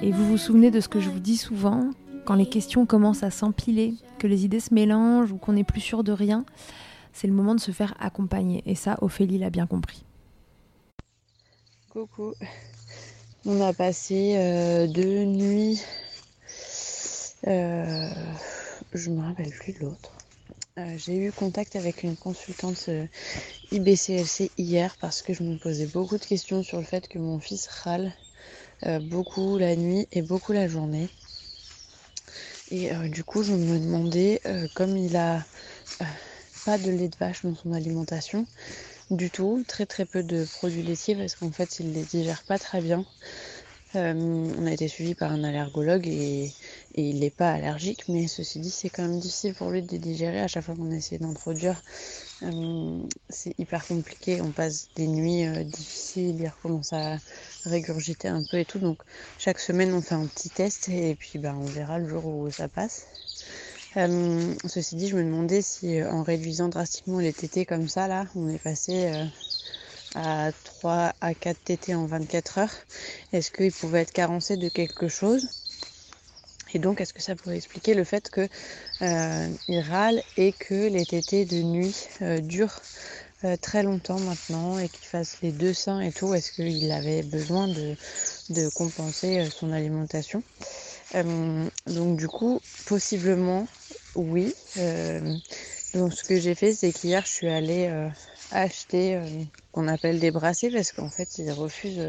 Et 0.01 0.11
vous 0.11 0.27
vous 0.27 0.37
souvenez 0.37 0.69
de 0.69 0.79
ce 0.79 0.87
que 0.87 0.99
je 0.99 1.09
vous 1.09 1.19
dis 1.19 1.37
souvent, 1.37 1.89
quand 2.25 2.35
les 2.35 2.45
questions 2.45 2.85
commencent 2.85 3.23
à 3.23 3.31
s'empiler, 3.31 3.93
que 4.19 4.27
les 4.27 4.45
idées 4.45 4.59
se 4.59 4.73
mélangent 4.73 5.31
ou 5.31 5.37
qu'on 5.37 5.53
n'est 5.53 5.63
plus 5.63 5.81
sûr 5.81 6.03
de 6.03 6.11
rien, 6.11 6.45
c'est 7.13 7.27
le 7.27 7.33
moment 7.33 7.55
de 7.55 7.59
se 7.59 7.71
faire 7.71 7.95
accompagner. 7.99 8.63
Et 8.65 8.75
ça, 8.75 8.97
Ophélie 9.01 9.37
l'a 9.37 9.49
bien 9.49 9.67
compris. 9.67 10.03
Coucou. 11.89 12.33
On 13.45 13.61
a 13.61 13.73
passé 13.73 14.35
euh, 14.37 14.87
deux 14.87 15.25
nuits. 15.25 15.81
Euh, 17.45 18.09
je 18.93 19.09
me 19.09 19.21
rappelle 19.21 19.51
plus 19.51 19.73
de 19.73 19.79
l'autre. 19.79 20.11
Euh, 20.79 20.95
j'ai 20.97 21.17
eu 21.17 21.31
contact 21.31 21.75
avec 21.75 22.03
une 22.03 22.15
consultante 22.15 22.89
IBCLC 23.71 24.49
hier 24.57 24.95
parce 24.99 25.21
que 25.21 25.33
je 25.33 25.43
me 25.43 25.57
posais 25.57 25.85
beaucoup 25.85 26.17
de 26.17 26.25
questions 26.25 26.63
sur 26.63 26.79
le 26.79 26.85
fait 26.85 27.07
que 27.07 27.19
mon 27.19 27.39
fils 27.39 27.67
râle 27.67 28.13
beaucoup 29.01 29.57
la 29.57 29.77
nuit 29.77 30.07
et 30.11 30.21
beaucoup 30.21 30.51
la 30.51 30.67
journée. 30.67 31.09
Et 32.75 32.89
du 33.09 33.23
coup, 33.23 33.43
je 33.43 33.53
me 33.53 33.79
demandais, 33.79 34.41
comme 34.73 34.97
il 34.97 35.15
a 35.15 35.45
pas 36.63 36.77
de 36.77 36.89
lait 36.91 37.09
de 37.09 37.15
vache 37.17 37.43
dans 37.43 37.55
son 37.55 37.71
alimentation, 37.73 38.47
du 39.11 39.29
tout, 39.31 39.63
très 39.67 39.85
très 39.85 40.05
peu 40.05 40.23
de 40.23 40.45
produits 40.45 40.83
laitiers 40.83 41.15
parce 41.15 41.35
qu'en 41.35 41.51
fait 41.51 41.79
il 41.79 41.93
les 41.93 42.05
digère 42.05 42.43
pas 42.43 42.59
très 42.59 42.81
bien. 42.81 43.05
Euh, 43.95 44.13
on 44.15 44.65
a 44.65 44.71
été 44.71 44.87
suivi 44.87 45.13
par 45.13 45.31
un 45.31 45.43
allergologue 45.43 46.07
et, 46.07 46.55
il 46.95 47.19
n'est 47.19 47.29
pas 47.29 47.51
allergique, 47.51 48.05
mais 48.07 48.27
ceci 48.27 48.59
dit 48.59 48.69
c'est 48.69 48.89
quand 48.89 49.03
même 49.03 49.19
difficile 49.19 49.53
pour 49.53 49.71
lui 49.71 49.81
de 49.81 49.97
digérer 49.97 50.41
à 50.41 50.47
chaque 50.47 50.63
fois 50.63 50.75
qu'on 50.75 50.91
essaie 50.91 51.17
d'introduire. 51.17 51.81
Euh, 52.43 52.99
c'est 53.29 53.57
hyper 53.59 53.85
compliqué, 53.85 54.41
on 54.41 54.51
passe 54.51 54.89
des 54.95 55.07
nuits 55.07 55.45
euh, 55.45 55.63
difficiles, 55.63 56.39
il 56.39 56.47
recommence 56.47 56.93
à 56.93 57.17
régurgiter 57.65 58.27
un 58.27 58.43
peu 58.43 58.59
et 58.59 58.65
tout. 58.65 58.79
Donc 58.79 59.01
chaque 59.39 59.59
semaine 59.59 59.93
on 59.93 60.01
fait 60.01 60.15
un 60.15 60.27
petit 60.27 60.49
test 60.49 60.89
et 60.89 61.15
puis 61.15 61.39
ben, 61.39 61.55
on 61.55 61.65
verra 61.65 61.99
le 61.99 62.07
jour 62.07 62.25
où 62.25 62.51
ça 62.51 62.67
passe. 62.67 63.07
Euh, 63.97 64.53
ceci 64.65 64.95
dit, 64.95 65.07
je 65.07 65.15
me 65.15 65.23
demandais 65.23 65.61
si 65.61 66.03
en 66.03 66.23
réduisant 66.23 66.69
drastiquement 66.69 67.19
les 67.19 67.33
TT 67.33 67.65
comme 67.65 67.87
ça, 67.87 68.07
là, 68.07 68.25
on 68.35 68.49
est 68.49 68.59
passé 68.59 69.27
à 70.15 70.51
3 70.63 71.13
à 71.21 71.33
4 71.33 71.63
TT 71.63 71.95
en 71.95 72.05
24 72.05 72.57
heures, 72.59 72.73
est-ce 73.31 73.51
qu'il 73.51 73.71
pouvait 73.71 74.01
être 74.01 74.11
carencé 74.11 74.57
de 74.57 74.69
quelque 74.69 75.07
chose? 75.07 75.47
Et 76.73 76.79
donc, 76.79 77.01
est-ce 77.01 77.13
que 77.13 77.21
ça 77.21 77.35
pourrait 77.35 77.55
expliquer 77.57 77.93
le 77.93 78.03
fait 78.03 78.29
qu'il 78.29 78.49
il 79.67 79.79
râle 79.79 80.23
et 80.37 80.53
que 80.53 80.87
les 80.87 81.05
tétés 81.05 81.45
de 81.45 81.61
nuit 81.61 82.07
durent 82.41 82.81
très 83.61 83.83
longtemps 83.83 84.19
maintenant 84.19 84.79
et 84.79 84.89
qu'il 84.89 85.07
fasse 85.07 85.41
les 85.41 85.51
deux 85.51 85.73
seins 85.73 85.99
et 86.01 86.11
tout? 86.11 86.33
Est-ce 86.33 86.51
qu'il 86.51 86.91
avait 86.91 87.23
besoin 87.23 87.67
de, 87.67 88.69
compenser 88.69 89.49
son 89.49 89.71
alimentation? 89.71 90.43
Donc, 91.13 92.17
du 92.17 92.27
coup, 92.27 92.59
possiblement, 92.85 93.67
oui. 94.15 94.53
Euh, 94.77 95.37
donc 95.93 96.13
ce 96.13 96.23
que 96.23 96.39
j'ai 96.39 96.55
fait, 96.55 96.73
c'est 96.73 96.91
qu'hier, 96.91 97.25
je 97.25 97.31
suis 97.31 97.47
allée 97.47 97.87
euh, 97.87 98.09
acheter 98.51 99.15
euh, 99.15 99.43
qu'on 99.71 99.87
appelle 99.87 100.19
des 100.19 100.31
brassées 100.31 100.71
parce 100.71 100.91
qu'en 100.91 101.09
fait, 101.09 101.37
il 101.37 101.51
refuse 101.51 102.01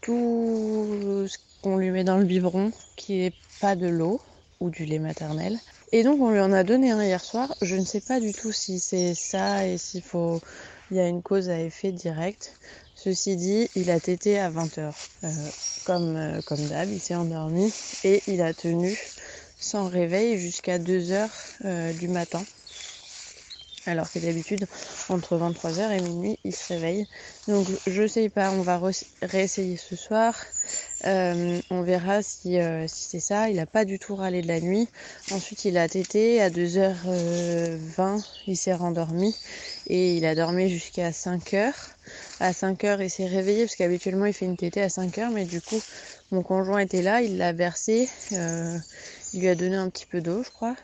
tout 0.00 1.26
ce 1.28 1.38
qu'on 1.66 1.78
lui 1.78 1.90
met 1.90 2.04
dans 2.04 2.16
le 2.16 2.24
biberon 2.24 2.70
qui 2.94 3.22
est 3.22 3.34
pas 3.60 3.74
de 3.74 3.88
l'eau 3.88 4.20
ou 4.60 4.70
du 4.70 4.84
lait 4.84 5.00
maternel. 5.00 5.58
Et 5.90 6.04
donc 6.04 6.20
on 6.20 6.30
lui 6.30 6.38
en 6.38 6.52
a 6.52 6.62
donné 6.62 6.92
un 6.92 7.02
hier 7.02 7.24
soir. 7.24 7.56
Je 7.60 7.74
ne 7.74 7.84
sais 7.84 8.00
pas 8.00 8.20
du 8.20 8.32
tout 8.32 8.52
si 8.52 8.78
c'est 8.78 9.16
ça 9.16 9.66
et 9.66 9.76
s'il 9.76 10.02
faut 10.02 10.40
il 10.92 10.96
y 10.96 11.00
a 11.00 11.08
une 11.08 11.22
cause 11.22 11.50
à 11.50 11.58
effet 11.58 11.90
direct. 11.90 12.54
Ceci 12.94 13.34
dit, 13.34 13.68
il 13.74 13.90
a 13.90 13.98
tété 13.98 14.38
à 14.38 14.48
20h. 14.48 14.92
comme 15.84 16.40
comme 16.46 16.64
d'hab, 16.68 16.88
il 16.88 17.00
s'est 17.00 17.16
endormi 17.16 17.72
et 18.04 18.22
il 18.28 18.42
a 18.42 18.54
tenu 18.54 18.96
sans 19.58 19.88
réveil 19.88 20.38
jusqu'à 20.38 20.78
2 20.78 21.10
heures 21.10 21.34
euh, 21.64 21.92
du 21.94 22.06
matin. 22.06 22.44
Alors 23.86 24.10
que 24.10 24.18
d'habitude, 24.18 24.66
entre 25.08 25.38
23h 25.38 25.92
et 25.92 26.00
minuit, 26.00 26.38
il 26.42 26.52
se 26.52 26.72
réveille. 26.72 27.06
Donc 27.46 27.68
je 27.86 28.04
sais 28.08 28.28
pas, 28.28 28.50
on 28.50 28.62
va 28.62 28.80
réessayer 29.22 29.76
ce 29.76 29.94
soir. 29.94 30.34
Euh, 31.06 31.60
on 31.70 31.82
verra 31.82 32.20
si, 32.20 32.58
euh, 32.58 32.88
si 32.88 33.04
c'est 33.10 33.20
ça. 33.20 33.48
Il 33.48 33.56
n'a 33.56 33.66
pas 33.66 33.84
du 33.84 34.00
tout 34.00 34.16
râlé 34.16 34.42
de 34.42 34.48
la 34.48 34.60
nuit. 34.60 34.88
Ensuite, 35.30 35.64
il 35.64 35.78
a 35.78 35.88
tété 35.88 36.42
à 36.42 36.50
2h20. 36.50 38.24
Il 38.48 38.56
s'est 38.56 38.74
rendormi 38.74 39.36
et 39.86 40.16
il 40.16 40.26
a 40.26 40.34
dormi 40.34 40.68
jusqu'à 40.68 41.12
5h. 41.12 41.72
À 42.40 42.50
5h, 42.50 43.00
il 43.02 43.10
s'est 43.10 43.26
réveillé 43.26 43.66
parce 43.66 43.76
qu'habituellement, 43.76 44.26
il 44.26 44.32
fait 44.32 44.46
une 44.46 44.56
tétée 44.56 44.82
à 44.82 44.88
5h. 44.88 45.30
Mais 45.30 45.44
du 45.44 45.60
coup, 45.60 45.80
mon 46.32 46.42
conjoint 46.42 46.80
était 46.80 47.02
là. 47.02 47.22
Il 47.22 47.36
l'a 47.36 47.52
versé. 47.52 48.08
Il 48.32 49.40
lui 49.40 49.48
a 49.48 49.54
donné 49.54 49.76
un 49.76 49.90
petit 49.90 50.06
peu 50.06 50.20
d'eau, 50.20 50.42
je 50.42 50.50
crois. 50.50 50.74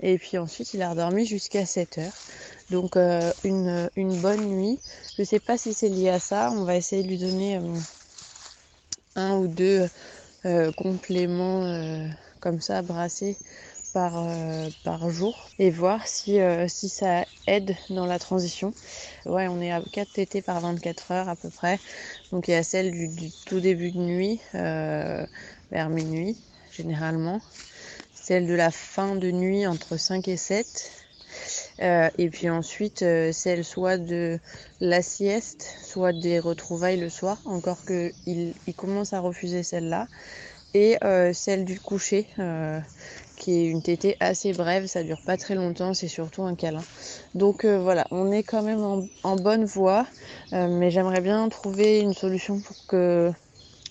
Et 0.00 0.18
puis 0.18 0.38
ensuite, 0.38 0.74
il 0.74 0.82
a 0.82 0.90
redormi 0.90 1.26
jusqu'à 1.26 1.66
7 1.66 1.98
heures. 1.98 2.12
Donc 2.70 2.96
euh, 2.96 3.32
une, 3.44 3.88
bonne 4.20 4.44
nuit. 4.44 4.78
Je 5.16 5.22
ne 5.22 5.26
sais 5.26 5.40
pas 5.40 5.58
si 5.58 5.74
c'est 5.74 5.88
lié 5.88 6.10
à 6.10 6.18
ça. 6.18 6.50
On 6.52 6.64
va 6.64 6.76
essayer 6.76 7.02
de 7.02 7.08
lui 7.08 7.18
donner 7.18 7.56
euh, 7.56 7.78
un 9.16 9.36
ou 9.36 9.46
deux 9.46 9.88
euh, 10.44 10.72
compléments 10.72 12.08
comme 12.40 12.60
ça 12.60 12.82
brassés 12.82 13.36
par, 13.92 15.10
jour 15.10 15.48
et 15.60 15.70
voir 15.70 16.04
si, 16.08 16.38
si 16.66 16.88
ça 16.88 17.24
aide 17.46 17.76
dans 17.90 18.06
la 18.06 18.18
transition. 18.18 18.74
Ouais, 19.24 19.46
on 19.46 19.60
est 19.60 19.70
à 19.70 19.80
4 19.80 20.12
TT 20.12 20.42
par 20.42 20.60
24 20.60 21.12
heures 21.12 21.28
à 21.28 21.36
peu 21.36 21.48
près. 21.48 21.78
Donc 22.32 22.48
il 22.48 22.50
y 22.50 22.54
a 22.54 22.64
celle 22.64 23.14
du 23.14 23.30
tout 23.46 23.60
début 23.60 23.92
de 23.92 23.98
nuit 23.98 24.40
vers 24.52 25.88
minuit 25.88 26.36
généralement. 26.72 27.40
Celle 28.24 28.46
de 28.46 28.54
la 28.54 28.70
fin 28.70 29.16
de 29.16 29.30
nuit 29.30 29.66
entre 29.66 29.98
5 29.98 30.28
et 30.28 30.38
7. 30.38 30.90
Euh, 31.82 32.08
et 32.16 32.30
puis 32.30 32.48
ensuite, 32.48 33.02
euh, 33.02 33.32
celle 33.32 33.66
soit 33.66 33.98
de 33.98 34.38
la 34.80 35.02
sieste, 35.02 35.76
soit 35.82 36.14
des 36.14 36.38
retrouvailles 36.38 36.98
le 36.98 37.10
soir, 37.10 37.36
encore 37.44 37.84
qu'il 37.84 38.54
il 38.66 38.74
commence 38.74 39.12
à 39.12 39.20
refuser 39.20 39.62
celle-là. 39.62 40.08
Et 40.72 40.96
euh, 41.04 41.34
celle 41.34 41.66
du 41.66 41.78
coucher, 41.78 42.26
qui 43.36 43.52
est 43.52 43.66
une 43.66 43.82
tétée 43.82 44.16
assez 44.20 44.54
brève, 44.54 44.86
ça 44.86 45.02
dure 45.02 45.20
pas 45.26 45.36
très 45.36 45.54
longtemps, 45.54 45.92
c'est 45.92 46.08
surtout 46.08 46.44
un 46.44 46.54
câlin. 46.54 46.82
Donc 47.34 47.66
voilà, 47.66 48.06
on 48.10 48.32
est 48.32 48.42
quand 48.42 48.62
même 48.62 48.82
en, 48.82 49.06
en 49.22 49.36
bonne 49.36 49.66
voie, 49.66 50.06
mais 50.50 50.90
j'aimerais 50.90 51.20
bien 51.20 51.46
trouver 51.50 52.00
une 52.00 52.14
solution 52.14 52.58
pour 52.58 52.86
que, 52.86 53.30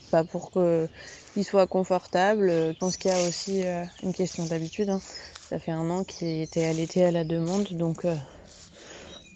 pas 0.10 0.24
pour 0.24 0.50
que 0.50 0.90
qu'il 1.34 1.44
soit 1.44 1.68
confortable. 1.68 2.50
Je 2.50 2.78
pense 2.78 2.98
qu'il 2.98 3.12
y 3.12 3.14
a 3.14 3.28
aussi 3.28 3.66
euh, 3.66 3.84
une 4.04 4.14
question 4.14 4.46
d'habitude. 4.46 4.90
Hein. 4.90 5.02
Ça 5.50 5.60
fait 5.60 5.72
un 5.72 5.90
an 5.90 6.04
qu'il 6.04 6.42
était 6.42 6.66
allaité 6.66 7.04
à 7.04 7.12
la 7.12 7.24
demande, 7.24 7.68
donc 7.72 8.06
euh, 8.06 8.16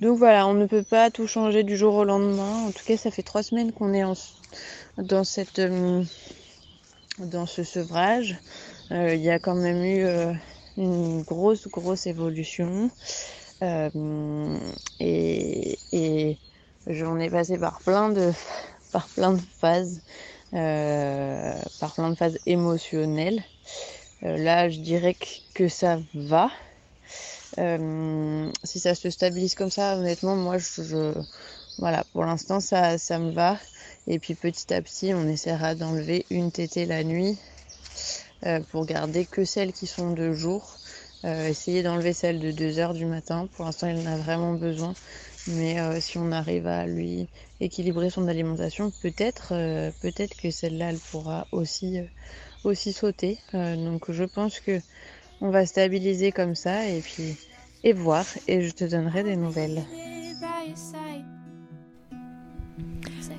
donc 0.02 0.18
voilà, 0.18 0.48
on 0.48 0.54
ne 0.54 0.66
peut 0.66 0.84
pas 0.84 1.10
tout 1.10 1.28
changer 1.28 1.64
du 1.64 1.76
jour 1.76 1.96
au 1.96 2.04
lendemain. 2.04 2.66
En 2.68 2.72
tout 2.72 2.84
cas, 2.86 2.98
ça 2.98 3.12
fait 3.12 3.24
trois 3.24 3.44
semaines 3.44 3.72
qu'on 3.72 3.94
est 3.94 4.04
dans 4.98 5.24
cette 5.24 5.60
euh, 5.60 6.04
dans 7.20 7.46
ce 7.46 7.64
sevrage. 7.64 8.38
Il 8.90 9.20
y 9.20 9.30
a 9.30 9.38
quand 9.38 9.56
même 9.56 9.84
eu 9.84 10.08
une 10.78 11.24
grosse 11.24 11.68
grosse 11.68 12.08
évolution 12.08 12.90
et, 13.62 13.90
et 15.92 16.38
j'en 16.88 17.20
ai 17.20 17.30
passé 17.30 17.58
par 17.58 17.82
plein 17.82 18.10
de 18.10 18.32
par 18.94 19.08
plein 19.08 19.34
de 19.34 19.42
phases. 19.60 20.02
Euh, 20.54 21.54
par 21.82 21.94
plein 21.94 22.10
de 22.10 22.16
phases 22.16 22.40
émotionnelles. 22.46 23.44
Euh, 24.24 24.38
là, 24.38 24.70
je 24.70 24.80
dirais 24.80 25.16
que, 25.54 25.68
ça 25.68 26.00
va. 26.14 26.50
Euh, 27.58 28.50
si 28.64 28.80
ça 28.80 28.96
se 28.96 29.10
stabilise 29.10 29.56
comme 29.56 29.70
ça, 29.70 29.98
honnêtement, 29.98 30.38
moi, 30.38 30.58
je, 30.58 31.14
voilà, 31.80 32.06
pour 32.14 32.24
l'instant, 32.24 32.62
ça, 32.62 32.98
ça 32.98 33.20
me 33.20 33.32
va. 33.32 33.58
Et 34.08 34.20
puis 34.20 34.36
petit 34.36 34.74
à 34.74 34.82
petit, 34.82 35.14
on 35.14 35.28
essaiera 35.28 35.76
d'enlever 35.76 36.26
une 36.30 36.52
tétée 36.52 36.86
la 36.86 37.04
nuit 37.04 37.38
pour 38.72 38.86
garder 38.86 39.26
que 39.26 39.44
celles 39.44 39.74
qui 39.74 39.88
sont 39.88 40.12
de 40.12 40.32
jour. 40.32 40.78
essayer 41.24 41.84
d'enlever 41.84 42.14
celle 42.14 42.40
de 42.40 42.52
2 42.52 42.80
heures 42.80 42.94
du 42.94 43.06
matin. 43.06 43.50
Pour 43.56 43.66
l'instant, 43.66 43.88
il 43.88 43.98
en 44.08 44.12
a 44.12 44.16
vraiment 44.16 44.54
besoin. 44.54 44.94
Mais 45.48 46.02
si 46.02 46.18
on 46.18 46.32
arrive 46.32 46.68
à 46.68 46.86
lui 46.86 47.28
équilibrer 47.62 48.10
son 48.10 48.28
alimentation, 48.28 48.92
peut-être 49.02 49.50
peut-être 50.02 50.36
que 50.36 50.52
celle-là, 50.52 50.90
elle 50.90 50.98
pourra 50.98 51.48
aussi, 51.52 52.00
aussi 52.64 52.92
sauter. 52.94 53.40
donc 53.54 54.12
je 54.12 54.24
pense 54.24 54.60
que 54.60 54.80
on 55.40 55.50
va 55.50 55.66
stabiliser 55.66 56.32
comme 56.32 56.56
ça 56.56 56.88
et 56.88 57.00
puis 57.00 57.38
et 57.84 57.94
voir 57.94 58.26
et 58.48 58.62
je 58.62 58.72
te 58.72 58.84
donnerai 58.84 59.24
des 59.24 59.36
nouvelles. 59.36 59.84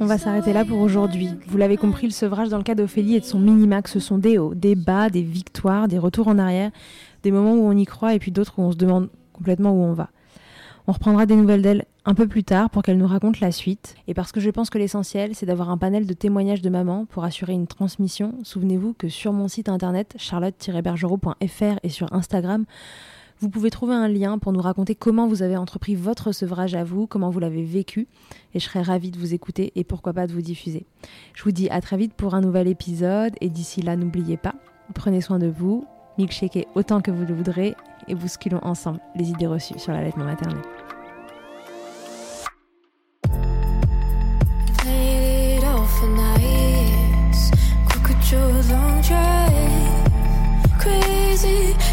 On 0.00 0.06
va 0.06 0.16
s'arrêter 0.16 0.52
là 0.52 0.64
pour 0.64 0.78
aujourd'hui. 0.78 1.30
Vous 1.48 1.58
l'avez 1.58 1.76
compris, 1.76 2.06
le 2.06 2.12
sevrage 2.12 2.48
dans 2.48 2.56
le 2.56 2.62
cas 2.62 2.76
d'Ophélie 2.76 3.16
et 3.16 3.20
de 3.20 3.24
son 3.24 3.40
minimax, 3.40 3.92
ce 3.92 4.00
sont 4.00 4.16
des 4.16 4.38
hauts, 4.38 4.54
des 4.54 4.76
bas, 4.76 5.10
des 5.10 5.22
victoires, 5.22 5.88
des 5.88 5.98
retours 5.98 6.28
en 6.28 6.38
arrière, 6.38 6.70
des 7.24 7.32
moments 7.32 7.54
où 7.54 7.66
on 7.66 7.76
y 7.76 7.84
croit 7.84 8.14
et 8.14 8.20
puis 8.20 8.30
d'autres 8.30 8.54
où 8.58 8.62
on 8.62 8.70
se 8.70 8.76
demande 8.76 9.08
complètement 9.32 9.72
où 9.72 9.82
on 9.82 9.92
va. 9.92 10.08
On 10.86 10.92
reprendra 10.92 11.26
des 11.26 11.34
nouvelles 11.34 11.62
d'elle 11.62 11.84
un 12.08 12.14
peu 12.14 12.26
plus 12.26 12.42
tard 12.42 12.70
pour 12.70 12.82
qu'elle 12.82 12.96
nous 12.96 13.06
raconte 13.06 13.38
la 13.40 13.52
suite. 13.52 13.94
Et 14.06 14.14
parce 14.14 14.32
que 14.32 14.40
je 14.40 14.48
pense 14.48 14.70
que 14.70 14.78
l'essentiel, 14.78 15.34
c'est 15.34 15.44
d'avoir 15.44 15.68
un 15.68 15.76
panel 15.76 16.06
de 16.06 16.14
témoignages 16.14 16.62
de 16.62 16.70
maman 16.70 17.04
pour 17.04 17.22
assurer 17.22 17.52
une 17.52 17.66
transmission, 17.66 18.32
souvenez-vous 18.44 18.94
que 18.94 19.10
sur 19.10 19.34
mon 19.34 19.46
site 19.46 19.68
internet 19.68 20.14
charlotte-bergerot.fr 20.16 21.78
et 21.82 21.88
sur 21.90 22.10
Instagram, 22.14 22.64
vous 23.40 23.50
pouvez 23.50 23.68
trouver 23.68 23.94
un 23.94 24.08
lien 24.08 24.38
pour 24.38 24.54
nous 24.54 24.62
raconter 24.62 24.94
comment 24.94 25.26
vous 25.26 25.42
avez 25.42 25.58
entrepris 25.58 25.96
votre 25.96 26.32
sevrage 26.32 26.74
à 26.74 26.82
vous, 26.82 27.06
comment 27.06 27.28
vous 27.28 27.40
l'avez 27.40 27.62
vécu, 27.62 28.08
et 28.54 28.58
je 28.58 28.64
serais 28.64 28.80
ravie 28.80 29.10
de 29.10 29.18
vous 29.18 29.34
écouter 29.34 29.72
et 29.76 29.84
pourquoi 29.84 30.14
pas 30.14 30.26
de 30.26 30.32
vous 30.32 30.40
diffuser. 30.40 30.86
Je 31.34 31.44
vous 31.44 31.52
dis 31.52 31.68
à 31.68 31.82
très 31.82 31.98
vite 31.98 32.14
pour 32.14 32.34
un 32.34 32.40
nouvel 32.40 32.68
épisode, 32.68 33.34
et 33.42 33.50
d'ici 33.50 33.82
là, 33.82 33.96
n'oubliez 33.96 34.38
pas, 34.38 34.54
prenez 34.94 35.20
soin 35.20 35.38
de 35.38 35.48
vous, 35.48 35.84
milkshakez 36.16 36.68
autant 36.74 37.02
que 37.02 37.10
vous 37.10 37.26
le 37.26 37.34
voudrez, 37.34 37.76
et 38.08 38.14
bousculons 38.14 38.60
ensemble 38.62 39.00
les 39.14 39.28
idées 39.28 39.46
reçues 39.46 39.78
sur 39.78 39.92
l'allaitement 39.92 40.24
maternel. 40.24 40.62
try 49.08 49.48
crazy. 50.78 51.87